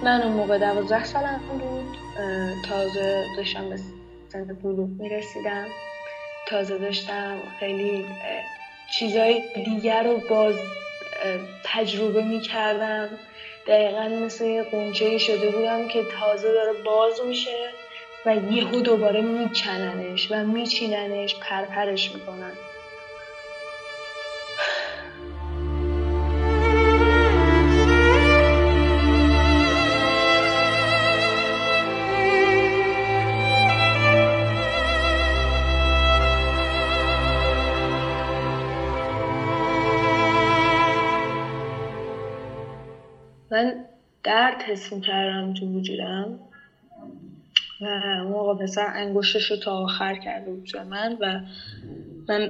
[0.03, 1.97] من اون موقع دوازده سالم بود
[2.69, 3.77] تازه داشتم به
[4.29, 5.67] سن بلوغ می‌رسیدم.
[6.47, 8.07] تازه داشتم خیلی
[8.99, 10.55] چیزای دیگر رو باز
[11.65, 13.09] تجربه می‌کردم.
[13.67, 17.71] دقیقا مثل یه قنچه شده بودم که تازه داره باز میشه
[18.27, 22.53] و یهو دوباره میکننش و میچیننش پرپرش می‌کنن.
[44.29, 46.39] درد حس کردم تو وجودم
[47.81, 51.41] و موقع پسر انگشتش رو تا آخر کرده بود من و
[52.29, 52.47] من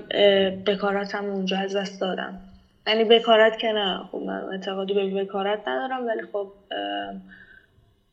[0.67, 2.41] بکارتم اونجا از دست دادم.
[2.87, 3.99] یعنی بکارت که نه.
[4.12, 6.53] خب من اعتقادی به بکارت ندارم ولی خب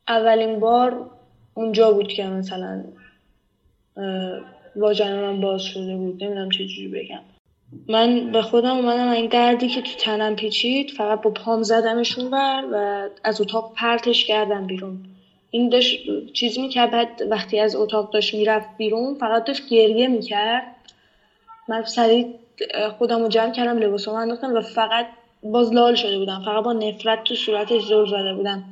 [0.08, 1.10] اولین بار
[1.54, 2.84] اونجا بود که مثلا
[4.76, 6.24] واجن من باز شده بود.
[6.24, 7.22] نمی‌دونم چجوری بگم.
[7.88, 12.64] من به خودم اومدم این دردی که تو تنم پیچید فقط با پام زدمشون بر
[12.72, 14.98] و از اتاق پرتش کردم بیرون.
[15.50, 16.00] این داشت
[16.32, 20.64] چیز می‌کرد بعد وقتی از اتاق داشت می‌رفت بیرون فقط داشت گریه می‌کرد.
[21.68, 22.26] من سریع
[22.98, 25.06] خودم رو جمع کردم لباسم انداختم و فقط
[25.42, 26.42] باز لال شده بودم.
[26.44, 28.64] فقط با نفرت تو صورتش زل زده بودم.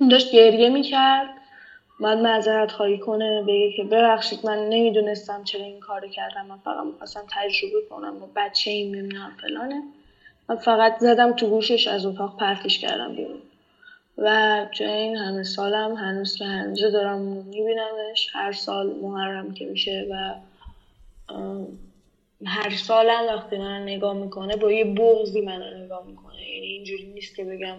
[0.00, 1.28] اون داشت گریه می‌کرد.
[2.00, 6.46] من معذرت خواهی کنه بگه که ببخشید من نمی‌دونستم چرا این کار کردم.
[6.46, 9.82] من فقط می‌خواستم تجربه کنم و بچه این میمونم فلانه.
[10.48, 13.40] من فقط زدم تو گوشش از اتاق پرتش کردم بیرون.
[14.18, 18.28] و تو این همه سالم هنوز که هنوز دارم میبینمش.
[18.32, 20.34] هر سال محرم که میشه و
[22.46, 26.48] هر سالم وقتی من نگاه می‌کنه با یه بغضی من نگاه می‌کنه.
[26.54, 27.76] یعنی اینجوری نیست که بگم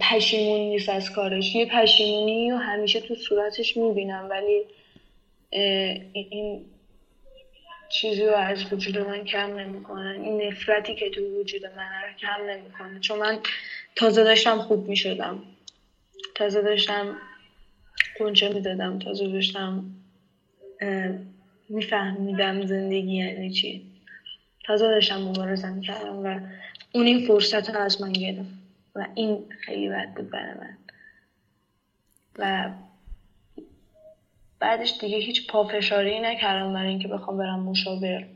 [0.00, 1.54] پشیمون نیست از کارش.
[1.54, 4.64] یه پشیمونی و همیشه تو صورتش می‌بینم ولی
[6.12, 6.64] این
[7.88, 12.50] چیزی رو از وجود من کم نمی‌کنه این نفرتی که تو وجود من رو کم
[12.50, 13.00] نمی‌کنه.
[13.00, 13.38] چون من
[13.96, 15.42] تازه داشتم خوب می‌شدم.
[16.34, 17.16] تازه داشتم
[18.18, 18.98] قنچه می‌دادم.
[18.98, 19.84] تازه داشتم
[21.68, 23.82] میفهمیدم زندگی یعنی چی.
[24.64, 26.40] تازه داشتم مبارزه می‌کردم و
[26.92, 28.65] اون این فرصت رو از من گرفت.
[28.96, 30.78] و این خیلی بد بود برای من.
[32.38, 32.70] و
[34.60, 38.26] بعدش دیگه هیچ پافشاری نکردم برای اینکه بخوام برم مشاور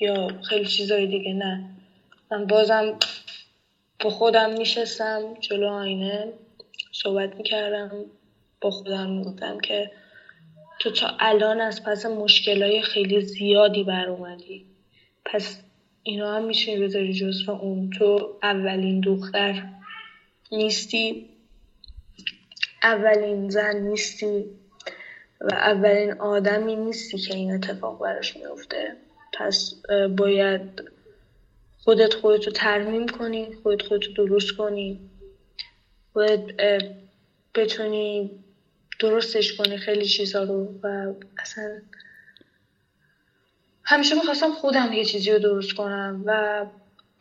[0.00, 1.64] یا خیلی چیزای دیگه نه.
[2.30, 2.98] من بازم
[4.00, 6.32] با خودم میشستم جلو آینه
[6.92, 7.90] صحبت می‌کردم
[8.60, 9.90] با خودم می‌گفتم که
[10.80, 14.66] تو تا الان از پس مشکلای خیلی زیادی بر اومدی.
[15.24, 15.62] پس
[16.02, 19.62] اینا هم میشه بذاری جز اون تو اولین دختر.
[20.52, 21.28] نیستی.
[22.82, 24.44] اولین زن نیستی
[25.40, 28.96] و اولین آدمی نیستی که این اتفاق براش میفته
[29.32, 29.74] پس
[30.16, 30.90] باید
[31.78, 35.10] خودت خودتو ترمیم کنی خودت خودتو درست کنی.
[36.12, 36.62] باید
[37.54, 38.30] بتونی
[39.00, 41.80] درستش کنی خیلی چیزا رو و اصلا
[43.84, 46.66] همیشه می‌خواستم خودم یه چیزی رو درست کنم و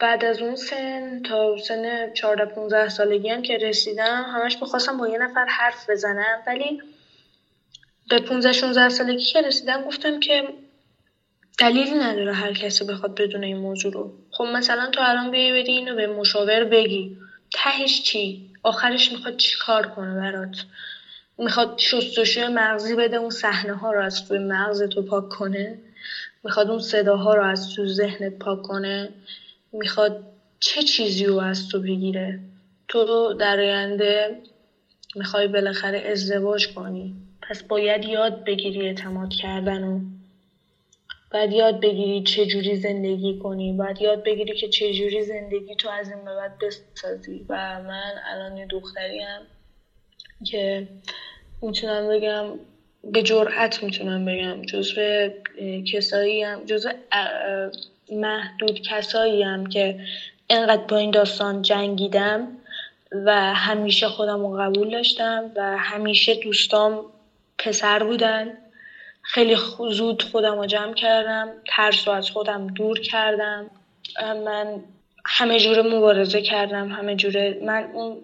[0.01, 5.07] بعد از اون سن تا سن 14 15 سالگی هم که رسیدم همش می‌خواستم با
[5.07, 6.43] یه نفر حرف بزنم.
[6.47, 6.81] ولی
[8.09, 10.43] به 15 16 سالگی که رسیدم گفتم که
[11.59, 14.13] دلیلی نداره هر کسی بخواد بدون این موضوع رو.
[14.31, 17.17] خب مثلا تو الان بیای بدی اینو به مشاور بگی.
[17.53, 20.55] تهش چی؟ آخرش می‌خواد چی کار کنه برات؟
[21.37, 25.77] می‌خواد شستشوی مغزی بده اون صحنه ها رو از توی مغز تو پاک کنه؟
[26.43, 29.09] می‌خواد اون صداها رو از تو ذهنت پاک کنه؟
[29.73, 30.15] می‌خواد
[30.59, 32.39] چه چیزی رو از تو بگیره؟
[32.87, 34.41] تو در آینده
[35.15, 37.15] می‌خوای بالاخره ازدواج کنی.
[37.41, 39.99] پس باید یاد بگیری اعتماد کردن و
[41.31, 43.73] باید یاد بگیری چه جوری زندگی کنی.
[43.73, 46.51] باید یاد بگیری که چه جوری زندگی تو از این به بعد
[46.95, 47.45] بسازی.
[47.49, 49.39] و من الان یه دختریم
[50.45, 50.87] که
[51.61, 52.45] می‌تونم بگم
[53.03, 54.61] به جرأت می‌تونم بگم.
[54.61, 55.29] جزو
[55.91, 56.89] کسایی هم جزو
[58.11, 59.99] محدود کسایی هم که
[60.49, 62.47] انقدر با این داستان جنگیدم
[63.25, 67.05] و همیشه خودم رو قبول داشتم و همیشه دوستام
[67.57, 68.57] پسر بودن.
[69.21, 69.57] خیلی
[69.91, 73.69] زود خودم رو جمع کردم ترس رو از خودم دور کردم.
[74.21, 74.83] من
[75.25, 78.17] همه جوره مبارزه کردم همه جوره من اون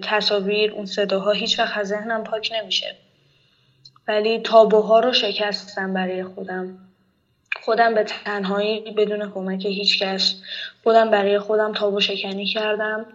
[0.00, 2.96] تصاویر اون صداها هیچ وقت از ذهنم پاک نمیشه.
[4.08, 6.78] ولی تابوها رو شکستم برای خودم.
[7.62, 10.34] خودم به تنهایی بدون کمک هیچکس
[10.82, 13.06] خودم برای خودم تابو شکنی کردم.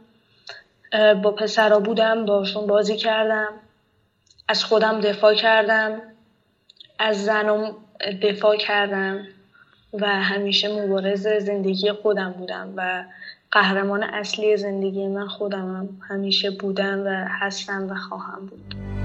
[1.23, 3.47] با پسرا بودم باشون بازی کردم.
[4.47, 6.01] از خودم دفاع کردم.
[6.99, 7.75] از زنم
[8.21, 9.27] دفاع کردم.
[9.93, 13.03] و همیشه مبارز زندگی خودم بودم و
[13.51, 19.04] قهرمان اصلی زندگی من خودمم همیشه بودم و هستم و خواهم بود.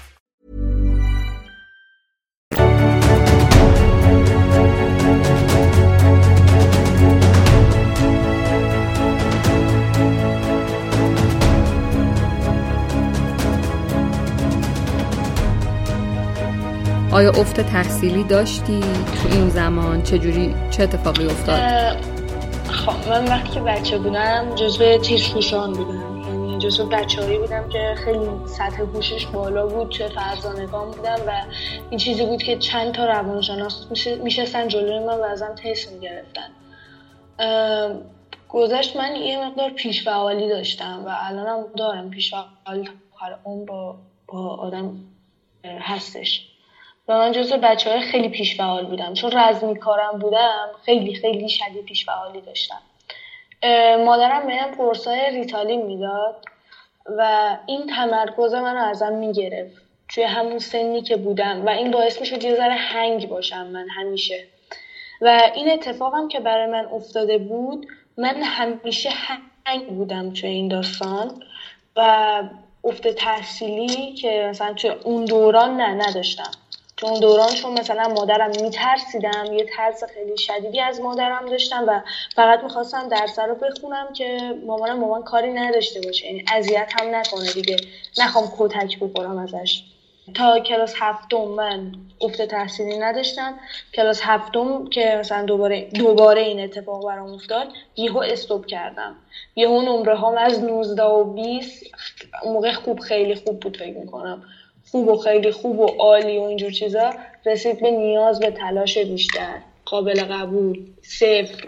[17.21, 21.59] آیا افت تحصیلی داشتی تو این زمان؟ چجوری چه اتفاقی افتاد؟
[22.71, 26.21] خب من وقتی بچه بودم جزو تیزهوشان بودم.
[26.21, 31.31] یعنی جزو بچه هایی بودم که خیلی سطح هوشش بالا بود چه فرزانگان بودم و
[31.89, 33.87] این چیزی بود که چند تا روانشناس
[34.23, 36.49] میشستن جلوی من و ازم تست می‌گرفتن.
[38.49, 40.07] گذشت من یه مقدار پیش
[40.49, 42.09] داشتم و الانم دارم.
[42.09, 42.33] پیش
[42.65, 42.89] فعالی
[43.45, 43.95] عمر با,
[44.27, 44.93] با آدم
[45.79, 46.47] هستش.
[47.07, 49.13] و من جزو بچه های خیلی پیش فعال بودم.
[49.13, 52.81] چون رزمی کارم بودم خیلی خیلی شدید پیش فعالی داشتم
[54.05, 56.45] مادرم بهم قرصای ریتالین می‌داد
[57.17, 59.81] و این تمرکز منو ازم می‌گرفت.
[60.09, 64.43] توی همون سنی که بودم و این باعث می‌شد یه ذره هنگ باشم من همیشه.
[65.21, 67.87] و این اتفاقم که برای من افتاده بود
[68.17, 69.09] من همیشه
[69.65, 71.43] هنگ بودم توی این داستان
[71.95, 72.43] و
[72.83, 76.51] افت تحصیلی که مثلا توی اون دوران نه نداشتم.
[77.01, 82.01] تو اون دوران چون مثلا مادرم میترسیدم یه ترس خیلی شدیدی از مادرم داشتم و
[82.35, 86.25] فقط می‌خواستم درس رو بخونم که مامانم مامان کاری نداشته باشه.
[86.25, 87.75] یعنی اذیت هم نکنه دیگه.
[88.17, 89.83] نخوام کتک بخورم ازش.
[90.35, 91.91] تا کلاس هفتم من
[92.21, 93.55] افت تحصیلی نداشتم.
[93.93, 99.15] کلاس هفتم که مثلا دوباره دوباره این اتفاق برام افتاد یهو استوب کردم.
[99.55, 101.83] یهو نمره هم از 19 و 20
[102.45, 104.43] موقع خوب خیلی خوب بود فکر می‌کنم.
[104.91, 107.13] خوب و خیلی خوب و عالی و اینجور چیزا
[107.45, 111.67] رسید به نیاز به تلاش بیشتر قابل قبول صفر.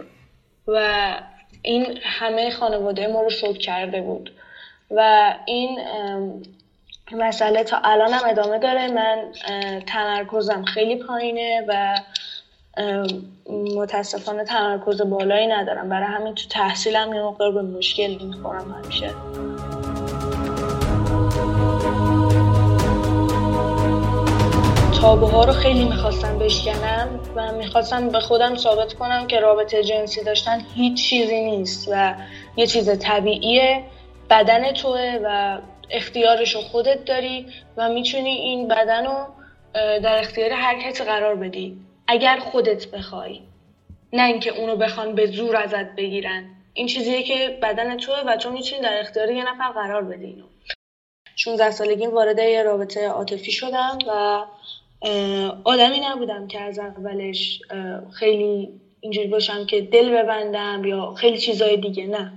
[0.67, 1.13] و
[1.61, 4.33] این همه خانواده ما رو شوک کرده بود.
[4.91, 5.79] و این
[7.11, 8.87] مسئله تا الانم ادامه داره.
[8.87, 9.31] من
[9.87, 11.99] تمرکزم خیلی پایینه و
[13.75, 15.89] متاسفانه تمرکز بالایی ندارم.
[15.89, 19.09] برای همین تو تحصیلم یه موقع به مشکل می‌خورم همیشه.
[25.03, 30.61] تابوها رو خیلی می‌خواستم بشکنم و می‌خواستم به خودم ثابت کنم که رابطه جنسی داشتن
[30.75, 32.15] هیچ چیزی نیست و
[32.57, 33.83] یه چیز طبیعیه
[34.29, 35.59] بدن توه و
[35.91, 37.45] اختیارش رو خودت داری
[37.77, 39.25] و می‌تونی این بدن رو
[39.73, 41.77] در اختیار هر کسی قرار بدی.
[42.07, 43.41] اگر خودت بخوای.
[44.13, 46.45] نه اینکه اونو بخوان به زور ازت بگیرن.
[46.73, 50.45] این چیزیه که بدن توه و تو می‌تونی در اختیار یه نفر قرار بدی اینو.
[51.35, 54.43] 16 سالگی وارد یه رابطه عاطفی شدم و
[55.63, 57.61] آدمی نبودم که از اولش
[58.19, 62.33] خیلی اینجوری باشم که دل ببندم یا خیلی چیزای دیگه نه.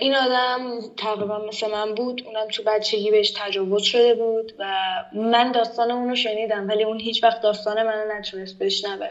[0.00, 2.22] این آدم تقریبا مثل من بود.
[2.26, 4.74] اونم تو بچگی بهش تجاوز شده بود و
[5.12, 9.08] من داستان اونو شنیدم ولی اون هیچ وقت داستان منو نتونست بشنوه.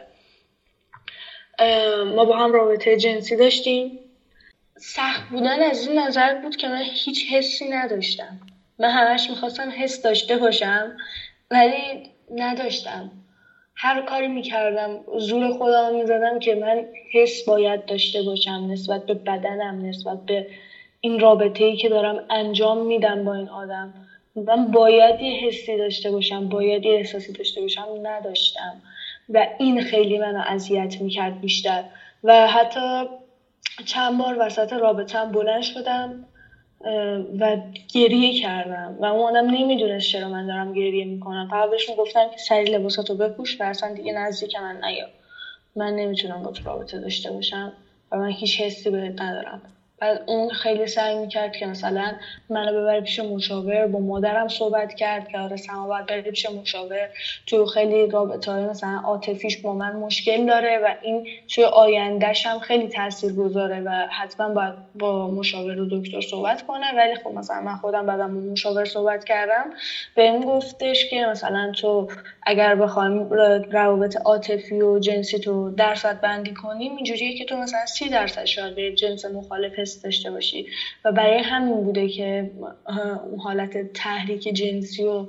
[2.06, 4.00] ما با هم رابطه جنسی داشتیم.
[4.78, 8.40] سخت بودن از این نظر بود که من هیچ حسی نداشتم.
[8.80, 10.98] من همش می‌خواستم حس داشته باشم
[11.52, 13.12] ولی نداشتم.
[13.76, 19.86] هر کاری می‌کردم زور خودم می‌زدم که من حس باید داشته باشم نسبت به بدنم
[19.86, 20.46] نسبت به
[21.02, 23.94] این رابطه ای که دارم انجام میدم با این آدم.
[24.36, 28.82] من باید یه حسی داشته باشم باید یه احساسی داشته باشم نداشتم.
[29.30, 31.84] و این خیلی منو اذیت می‌کرد بیشتر.
[32.24, 33.04] و حتی
[33.86, 36.31] چند بار وسط رابطم بلند شدم.
[37.40, 37.58] و
[37.94, 38.96] گریه کردم.
[39.00, 41.48] و اون آدم نمی‌دونست چرا من دارم گریه می‌کنم.
[41.52, 45.10] فقط بهش گفتم که سری لباساتو بپوش و اصلا دیگه نزدیک من نیا.
[45.76, 47.74] من نمی‌تونم با تو رابطه داشته باشم
[48.12, 49.64] و من هیچ حسی بهت ندارم.
[50.02, 52.16] بعد اون خیلی سعی می‌کرد که مثلا
[52.50, 57.10] منو ببره پیش مشاور با مادرم صحبت کرد که آره سما باید پیش مشاور.
[57.48, 62.60] تو خیلی رابطه های مثلا عاطفیش با من مشکل داره و این توی آیندهش هم
[62.60, 66.94] خیلی تاثیر گذاره و حتما باید با مشاور و دکتر صحبت کنه.
[66.98, 69.70] ولی خب مثلا من خودم بعدم با مشاور صحبت کردم
[70.16, 72.08] به این گفتش که مثلا تو
[72.44, 73.30] اگر بخوایم
[73.72, 78.96] روابط عاطفی و جنسی تو درصد بندی کنیم اینجوریه که تو مثلا سی درصد شاید
[78.96, 80.66] جنس مخالف داشته باشی.
[81.06, 82.50] و برای همین بوده که
[83.24, 85.28] اون حالت تحریک جنسی رو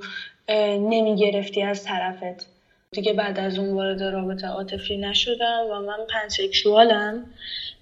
[0.79, 2.47] نمی گرفتی از طرفت.
[2.91, 7.23] دیگه بعد از اون وارد رابطه عاطفی نشدم و من پنسکشوالم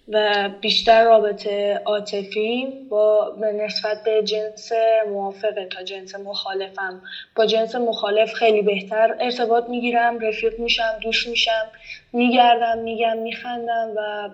[0.08, 4.72] و بیشتر رابطه عاطفی با نسبت به جنس
[5.08, 7.02] موافقه تا جنس مخالفم.
[7.36, 11.70] با جنس مخالف خیلی بهتر ارتباط می‌گیرم رفیق میشم دوش میشم
[12.14, 14.30] میگردم میگم میخندم و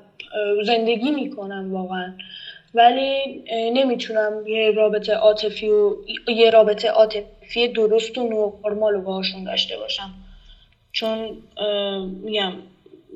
[0.64, 2.14] زندگی می‌کنم واقعا.
[2.74, 5.96] ولی نمی‌تونم یه رابطه عاطفی و
[6.28, 10.14] یه رابطه عاطفی درست و نرمال و باهاشون داشته باشم.
[10.92, 11.44] چون
[12.24, 12.54] میگم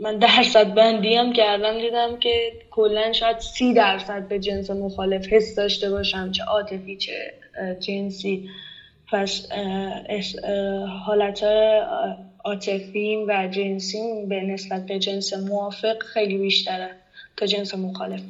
[0.01, 5.55] من درصد بندی هم کردم دیدم که کلا شاید سی درصد به جنس مخالف حس
[5.55, 7.34] داشته باشم چه عاطفی چه
[7.80, 8.49] جنسی.
[9.12, 9.51] پس
[11.05, 11.43] حالت
[12.43, 17.01] عاطفی و جنسی به نسبت به جنس موافق خیلی بیشتره.
[17.37, 18.23] تا جنس مخالف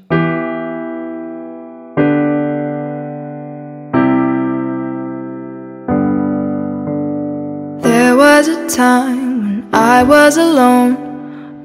[7.82, 10.92] There was a time when I was alone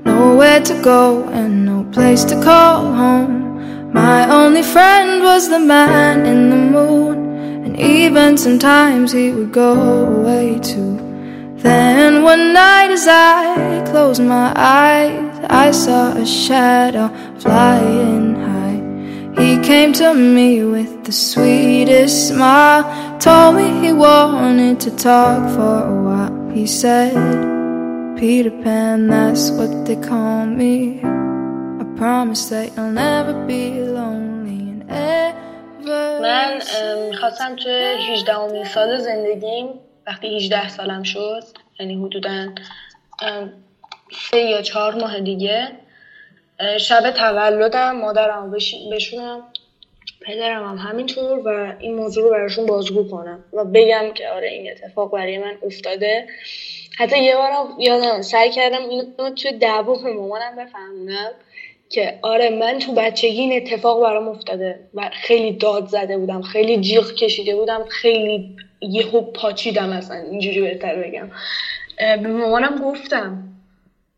[0.06, 6.26] Nowhere to go and no place to call home My only friend was the man
[6.26, 7.16] in the moon
[7.66, 9.72] And even sometimes he would go
[10.08, 11.05] away too
[11.66, 17.08] Then one night as I closed my eyes I saw a shadow
[17.40, 18.62] flying high
[19.42, 22.84] He came to me with the sweetest smile.
[23.20, 26.52] Told me he wanted to talk for a while.
[26.52, 27.14] He said,
[28.18, 31.00] Peter Pan, that's what they call me.
[31.02, 35.38] I promise that you'll never be lonely and ever.
[36.22, 36.62] من
[37.10, 41.43] میخواستم توی 18 سال زندگیم وقتی 18 سالم شد
[41.81, 42.49] یعنی حدودا
[44.31, 45.69] سه یا چهار ماه دیگه
[46.81, 48.51] شب تولدم مادرم
[48.93, 49.43] بشونم
[50.21, 54.71] پدرم هم همینطور و این موضوع رو براشون بازگو کنم و بگم که آره این
[54.71, 56.27] اتفاق برای من افتاده.
[56.99, 61.31] حتی یه بارم یادم سعی کردم اینو توی دعوا مامانم بفهمونم
[61.91, 66.81] که آره من تو بچگی این اتفاق برام افتاده و خیلی داد زده بودم خیلی
[66.81, 71.31] جیغ کشیده بودم خیلی یهو پاچیدم اصلا اینجوری بهتر بگم.
[71.99, 73.43] به مامانم گفتم.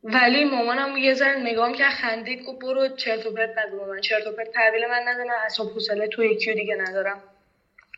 [0.05, 4.27] ولی مامانم یه ذره نگام که خندید گفت برو چرت و پرت نگو من چرت
[4.27, 7.23] و پرت تحویل من نده من اصلا حوصله تو یکی دیگه ندارم.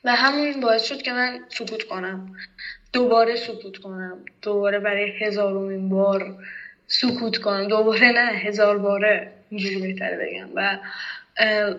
[0.05, 2.37] و همون باعث شد که من سکوت کنم.
[2.93, 4.19] دوباره سکوت کنم.
[4.43, 6.35] دوباره برای هزارمین بار
[6.87, 7.69] سکوت کنم.
[7.69, 9.33] دوباره نه هزار باره.
[9.51, 10.49] اینجوری بهتره بگم.
[10.55, 10.79] و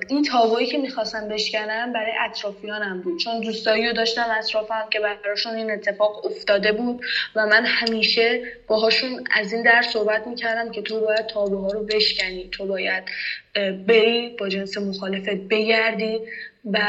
[0.09, 3.19] این تابویی که می‌خواستم بشکنم برای اطرافیانم بود.
[3.19, 7.05] چون دوستایی رو داشتم اطرافم که براشون این اتفاق افتاده بود
[7.35, 12.49] و من همیشه باهاشون از این در صحبت می‌کردم که تو باید تابوها رو بشکنی.
[12.51, 13.03] تو باید
[13.87, 16.19] بری با جنس مخالفت بگردی
[16.71, 16.79] و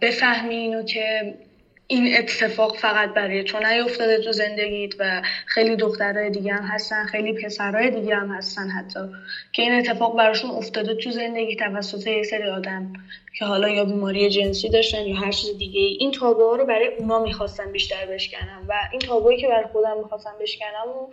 [0.00, 1.34] بفهمی اینو که
[1.92, 7.32] این اتفاق فقط برای تو نیفتاده تو زندگیت و خیلی دخترهای دیگه هم هستن خیلی
[7.32, 9.00] پسرهای دیگه هم هستن حتی
[9.52, 12.92] که این اتفاق براشون افتاده تو زندگی توسط یه سری آدم
[13.38, 17.18] که حالا یا بیماری جنسی داشتن یا هر چیز دیگه این تابوها رو برای اونا
[17.18, 21.08] می‌خواستم بیشتر بشکنم و این تابویی که برای خودم می‌خواستم بشکنم و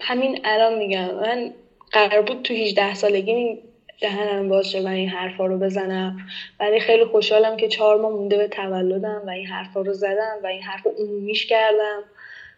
[0.00, 1.52] همین الان میگم من
[1.92, 3.58] قرار بود تو 18 سالگی
[4.00, 6.18] دهنم باز شه و این حرفا رو بزنم.
[6.60, 10.46] ولی خیلی خوشحالم که چهار ماه مونده به تولدم و این حرفا رو زدم و
[10.46, 12.02] این حرف رو عمومیش کردم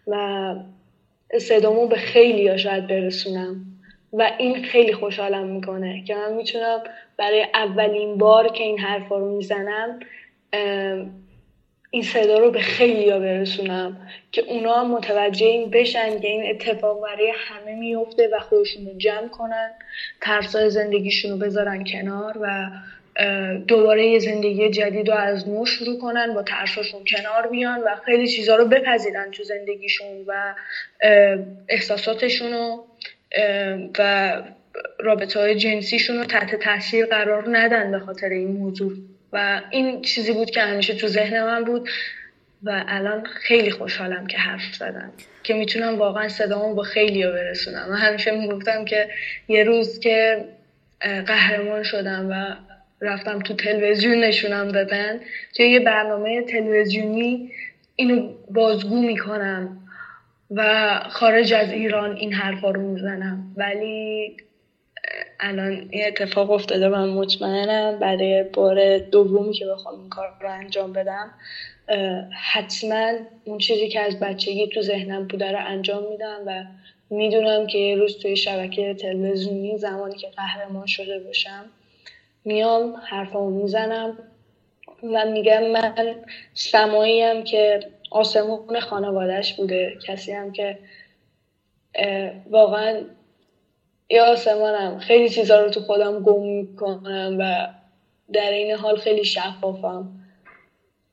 [0.06, 0.54] و
[1.38, 3.66] صدامو به خیلی ها شاید برسونم.
[4.12, 6.82] و این خیلی خوشحالم می‌کنه که من می‌تونم
[7.16, 9.98] برای اولین بار که این حرفا رو می‌زنم
[11.94, 13.96] این صدا رو به خیلی ها برسونم
[14.32, 18.98] که اونا هم متوجه این بشن که این اتفاق برای همه میفته و خودشون رو
[18.98, 19.70] جمع کنن
[20.20, 22.70] ترسای زندگیشون رو بذارن کنار و
[23.68, 28.28] دوباره یه زندگی جدید رو از نو شروع کنن با ترساشون کنار بیان و خیلی
[28.28, 30.54] چیزها رو بپذیرن تو زندگیشون و
[31.68, 32.78] احساساتشون
[33.98, 34.42] و
[34.98, 38.92] رابطه های جنسیشون رو تحت تاثیر قرار ندن به خاطر این موضوع.
[39.32, 41.88] و این چیزی بود که همیشه تو ذهن من بود
[42.62, 45.12] و الان خیلی خوشحالم که حرف زدم
[45.42, 47.86] که می‌تونم واقعا صدامو با خیلی ها برسونم.
[47.90, 49.08] و همیشه می‌گفتم که
[49.48, 50.44] یه روز که
[51.26, 52.56] قهرمان شدم و
[53.00, 55.20] رفتم تو تلویزیون نشونم دادن
[55.56, 57.52] توی یه برنامه تلویزیونی
[57.96, 59.78] اینو بازگو می‌کنم
[60.50, 63.54] و خارج از ایران این حرفا رو می‌زنم.
[63.56, 64.36] ولی
[65.40, 70.92] الان این اتفاق افتاده من مطمئنم برای بار دومی که بخوام این کار رو انجام
[70.92, 71.30] بدم
[72.52, 73.12] حتما
[73.44, 76.64] اون چیزی که از بچگی تو ذهنم بوده رو انجام میدم و
[77.10, 81.64] می‌دونم که یه روز توی شبکه تلویزیونی زمانی که قهرمان شده باشم
[82.44, 84.18] میام حرفامو می‌زنم
[85.02, 86.14] و میگم من
[86.54, 87.80] سمایی هم که
[88.10, 90.78] آسمون خانوادهش بوده کسی هم که
[92.50, 93.00] واقعا
[94.12, 97.68] یا آسمانم خیلی چیزها رو تو خودم گم می‌کنم و
[98.32, 100.08] در این حال خیلی شفافم.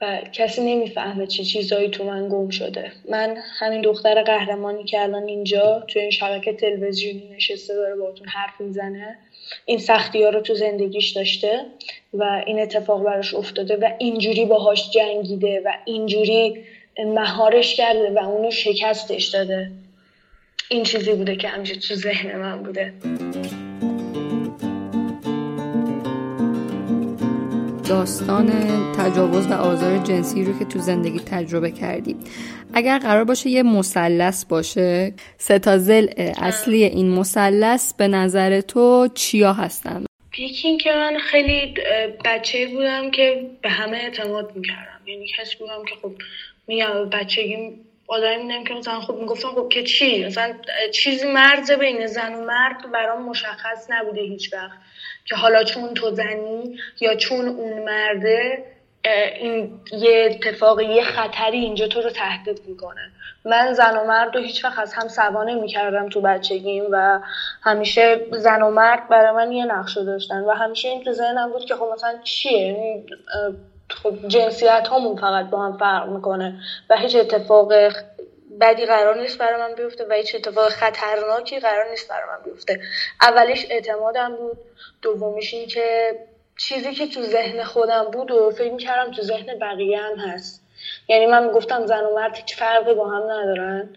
[0.01, 2.91] و کسی نمی‌فهمه چه چیزهایی تو من گم شده.
[3.09, 8.61] من همین دختر قهرمانی که الان اینجا تو این شبکه تلویزیونی نشسته داره باتون حرف
[8.61, 9.17] می‌زنه
[9.65, 11.65] این سختی ها رو تو زندگیش داشته
[12.13, 16.65] و این اتفاق براش افتاده و اینجوری باهاش جنگیده و اینجوری
[17.05, 19.71] مهارش کرده و اونو شکستش داده.
[20.71, 22.93] این چیزی بوده که همیشه تو ذهن من بوده.
[27.89, 28.51] داستان
[28.97, 32.15] تجاوز و آزار جنسی رو که تو زندگی تجربه کردی.
[32.73, 39.07] اگر قرار باشه یه مثلث باشه سه تا زل اصلی این مثلث به نظر تو
[39.13, 40.05] چیا هستن؟
[40.37, 41.73] یکی این که من خیلی
[42.25, 44.99] بچه بودم که به همه اعتماد می‌کردم.
[45.07, 46.11] یعنی کسی بودم که خب
[46.67, 47.55] میگم بچگی
[48.09, 50.53] آدمی بودم که مثلا خب می‌گفتم خب که چی؟ مثلا
[50.93, 54.77] چیزی مرز بین زن و مرد برام مشخص نبوده هیچ وقت.
[55.25, 58.65] که حالا چون تو زنی یا چون اون مرده
[59.39, 63.11] این یه اتفاق یه خطری اینجا تو رو تهدید می‌کنه.
[63.45, 67.19] من زن و مرد رو هیچ وقت از هم سوانه می‌کردم تو بچگیم و
[67.63, 71.65] همیشه زن و مرد برای من یه نقشه داشتن و همیشه این تو ذهنم بود
[71.65, 73.03] که خب مثلا چیه؟
[73.89, 77.73] خب جنسیت همون فقط با هم فرق می‌کنه و هیچ اتفاق
[78.61, 82.81] بدی قرار نیست برای من بیفته و هیچ اتفاق خطرناکی قرار نیست برای من بیفته.
[83.21, 84.57] اولیش اعتمادم بود
[85.01, 86.15] دومیش این که
[86.57, 90.63] چیزی که تو ذهن خودم بود و فکر می‌کردم تو ذهن بقیه هم هست.
[91.07, 93.89] یعنی من گفتم زن و مرد هیچ فرقی با هم ندارن.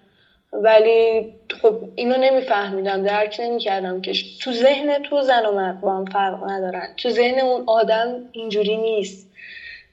[0.52, 6.04] ولی خب اینو نمیفهمیدم درک نمی‌کردم که تو ذهن تو زن و مرد با هم
[6.04, 6.94] فرق ندارن.
[6.96, 9.31] تو ذهن اون آدم اینجوری نیست.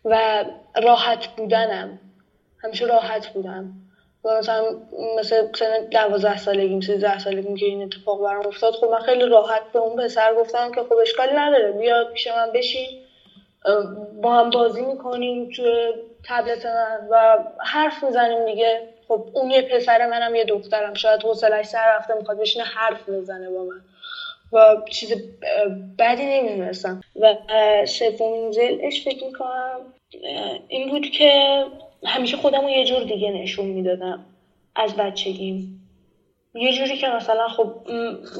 [0.06, 0.46] و
[0.84, 2.00] راحت بودنم.
[2.64, 3.70] همیشه راحت بودم.
[4.24, 4.76] و مثلا
[5.18, 9.64] مثل سن دوازده سالگیم سیزده سالگیم که این اتفاق برام افتاد خب من خیلی راحت
[9.74, 12.92] به اون پسر گفتم که خب اشکالی نداره بیا پیش من بشین.
[14.22, 15.94] با هم بازی می‌کنیم توی
[16.26, 18.84] تبلت من و حرف می‌زنیم دیگه.
[19.08, 20.94] خب اون یه پسر منم یه دخترم.
[20.94, 23.82] شاید حوصلش سر رفته می‌خواد بشینه حرف بزنه با من.
[24.54, 25.14] و چیز
[26.00, 27.02] بدی نمی‌دونستم.
[27.22, 27.36] و
[27.86, 29.94] سومین زلش فکر می‌کنم
[30.68, 31.64] این بود که
[32.06, 34.26] همیشه خودم رو یه جور دیگه نشون می‌دادم
[34.76, 35.76] از بچگیم.
[36.56, 37.74] یه جوری که مثلا خب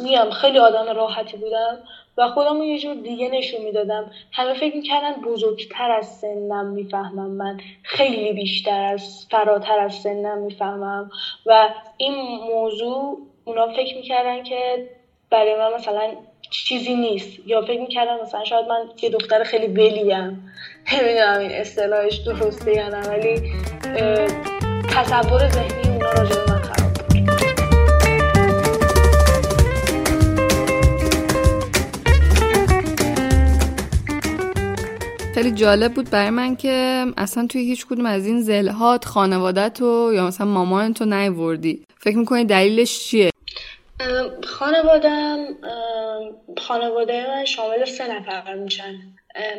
[0.04, 1.84] میام خیلی آدم راحتی بودم
[2.18, 4.12] و خودم رو یه جور دیگه نشون می‌دادم.
[4.32, 7.60] همه فکر می‌کردن بزرگتر از سنم می‌فهمم من.
[7.84, 11.12] خیلی بیشتر از فراتر از سنم می‌فهمم.
[11.46, 12.14] و این
[12.54, 14.90] موضوع اونا فکر می‌کردن که
[15.32, 16.12] برای من مثلا
[16.50, 17.40] چیزی نیست.
[17.46, 20.52] یا فکر می‌کردم مثلا شاید من یه دختر خیلی بلیم
[20.94, 23.52] نمی‌دونم این اصطلاحش درسته یا نه ولی
[24.90, 26.90] تصور ذهنی اونا راجع به من خراب
[35.34, 40.12] خیلی جالب بود برای من که اصلا توی هیچ کدوم از این زلهات خانوادت رو
[40.16, 41.84] یا مثلا مامان تو نیوردی.
[41.98, 43.30] فکر می‌کنی دلیلش چیه؟
[44.48, 45.38] خانوادم
[46.58, 48.94] خانواده من شامل سه نفر میشن.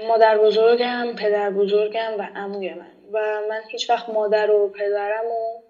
[0.08, 2.92] مادر بزرگم پدر بزرگم و عموی من.
[3.12, 5.60] و من هیچ وقت مادر و پدرم و,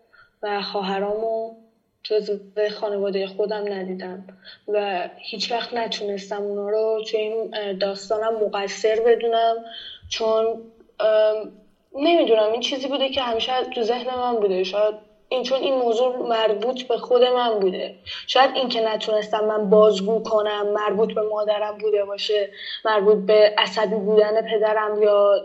[0.42, 1.54] و خواهرامو
[2.02, 2.30] جز
[2.70, 4.24] خانواده خودم ندیدم.
[4.68, 9.64] و هیچ وقت نتونستم اونا رو توی این داستانم مقصر بدونم.
[10.08, 10.58] چون
[11.94, 14.64] نمی‌دونم این چیزی بوده که همیشه تو ذهن من بوده.
[14.64, 17.94] شاید این چون این موضوع مربوط به خود من بوده.
[18.28, 22.50] شاید این که نتونستم من بازگو کنم مربوط به مادرم بوده باشه
[22.84, 25.42] مربوط به عصبی بودن پدرم یا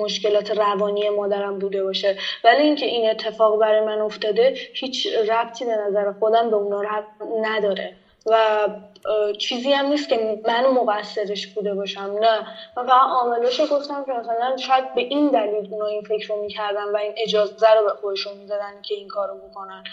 [0.00, 2.16] مشکلات روانی مادرم بوده باشه.
[2.44, 6.82] ولی اینکه این اتفاق برای من افتاده هیچ ربطی به نظر خودم به اونا
[7.42, 7.94] نداره.
[8.26, 8.68] و
[9.38, 12.44] چیزی هم نیست که من مقصرش بوده باشم نه.
[12.76, 16.84] من فقط عاملش گفتم که مثلا شاید به این دلیل اونا این فکر رو می‌کردن
[16.94, 19.84] و این اجازه رو به خودشون می‌دادن که این کارو بکنن.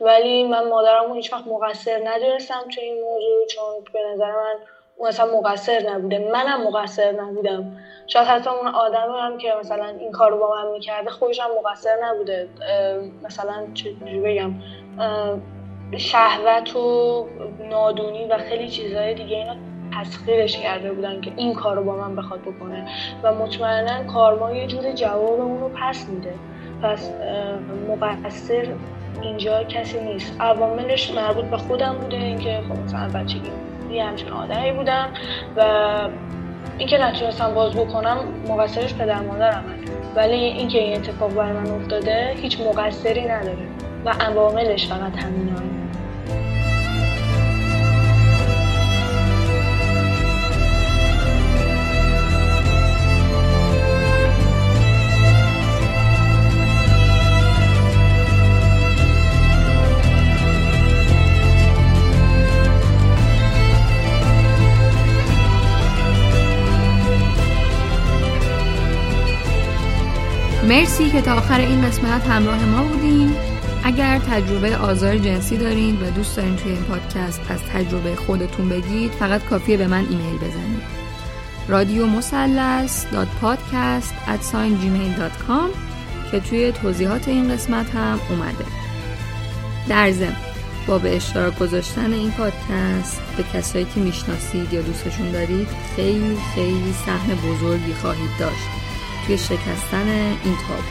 [0.00, 4.60] ولی من مادرم رو هیچ وقت مقصر ندونستم تو این موضوع چون به نظر من
[4.96, 6.18] اون اصلا مقصر نبوده.
[6.18, 7.76] منم مقصر نبودم.
[8.06, 11.96] شاید حتی اون آدم هم که مثلا این کارو با من می‌کرده خودش هم مقصر
[12.02, 12.48] نبوده.
[13.22, 14.54] مثلا چجوری بگم؟
[15.98, 17.26] شهوت و
[17.70, 19.56] نادونی و خیلی چیزهای دیگه اینا
[20.00, 22.88] تسخیرش کرده بودن که این کار رو با من بخواد بکنه.
[23.22, 26.34] و مطمئنا کارما یه جور جواب اون رو پس میده.
[26.82, 27.10] پس
[27.88, 28.68] مقصر
[29.22, 30.40] اینجا کسی نیست.
[30.40, 33.50] عواملش مربوط به خودم بوده اینکه خب مثلا بچگی
[33.90, 35.08] یه همچین آدمی بودم
[35.56, 35.62] و
[36.78, 38.18] اینکه نتونستم باز بکنم
[38.48, 39.64] مقصرش پدر مادرم
[40.16, 43.68] ولی اینکه این اتفاق برای من افتاده هیچ مقصری نداره.
[44.04, 45.54] و عواملش فقط همین
[70.70, 73.36] مرسی که تا آخر این قسمت همراه ما بودین.
[73.84, 79.12] اگر تجربه آزار جنسی دارین و دوست دارین توی این پادکست از تجربه خودتون بگید
[79.12, 80.82] فقط کافیه به من ایمیل بزنید.
[81.68, 83.06] رادیو مسلس
[83.40, 84.14] پادکست
[86.30, 88.64] که توی توضیحات این قسمت هم اومده.
[89.88, 90.36] در ضمن
[90.86, 96.94] با به اشتراک گذاشتن این پادکست به کسایی که می‌شناسید یا دوستشون دارید خیلی خیلی
[97.06, 98.79] سهم بزرگی خواهید داشت.
[99.30, 100.08] توی شکستن
[100.44, 100.82] این تابو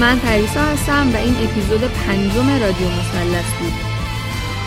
[0.00, 3.72] من پریسا هستم و این اپیزود پنجم رادیو مثلث بود.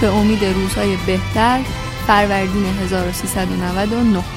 [0.01, 1.59] به امید روزهای بهتر
[2.07, 4.36] فروردین 1399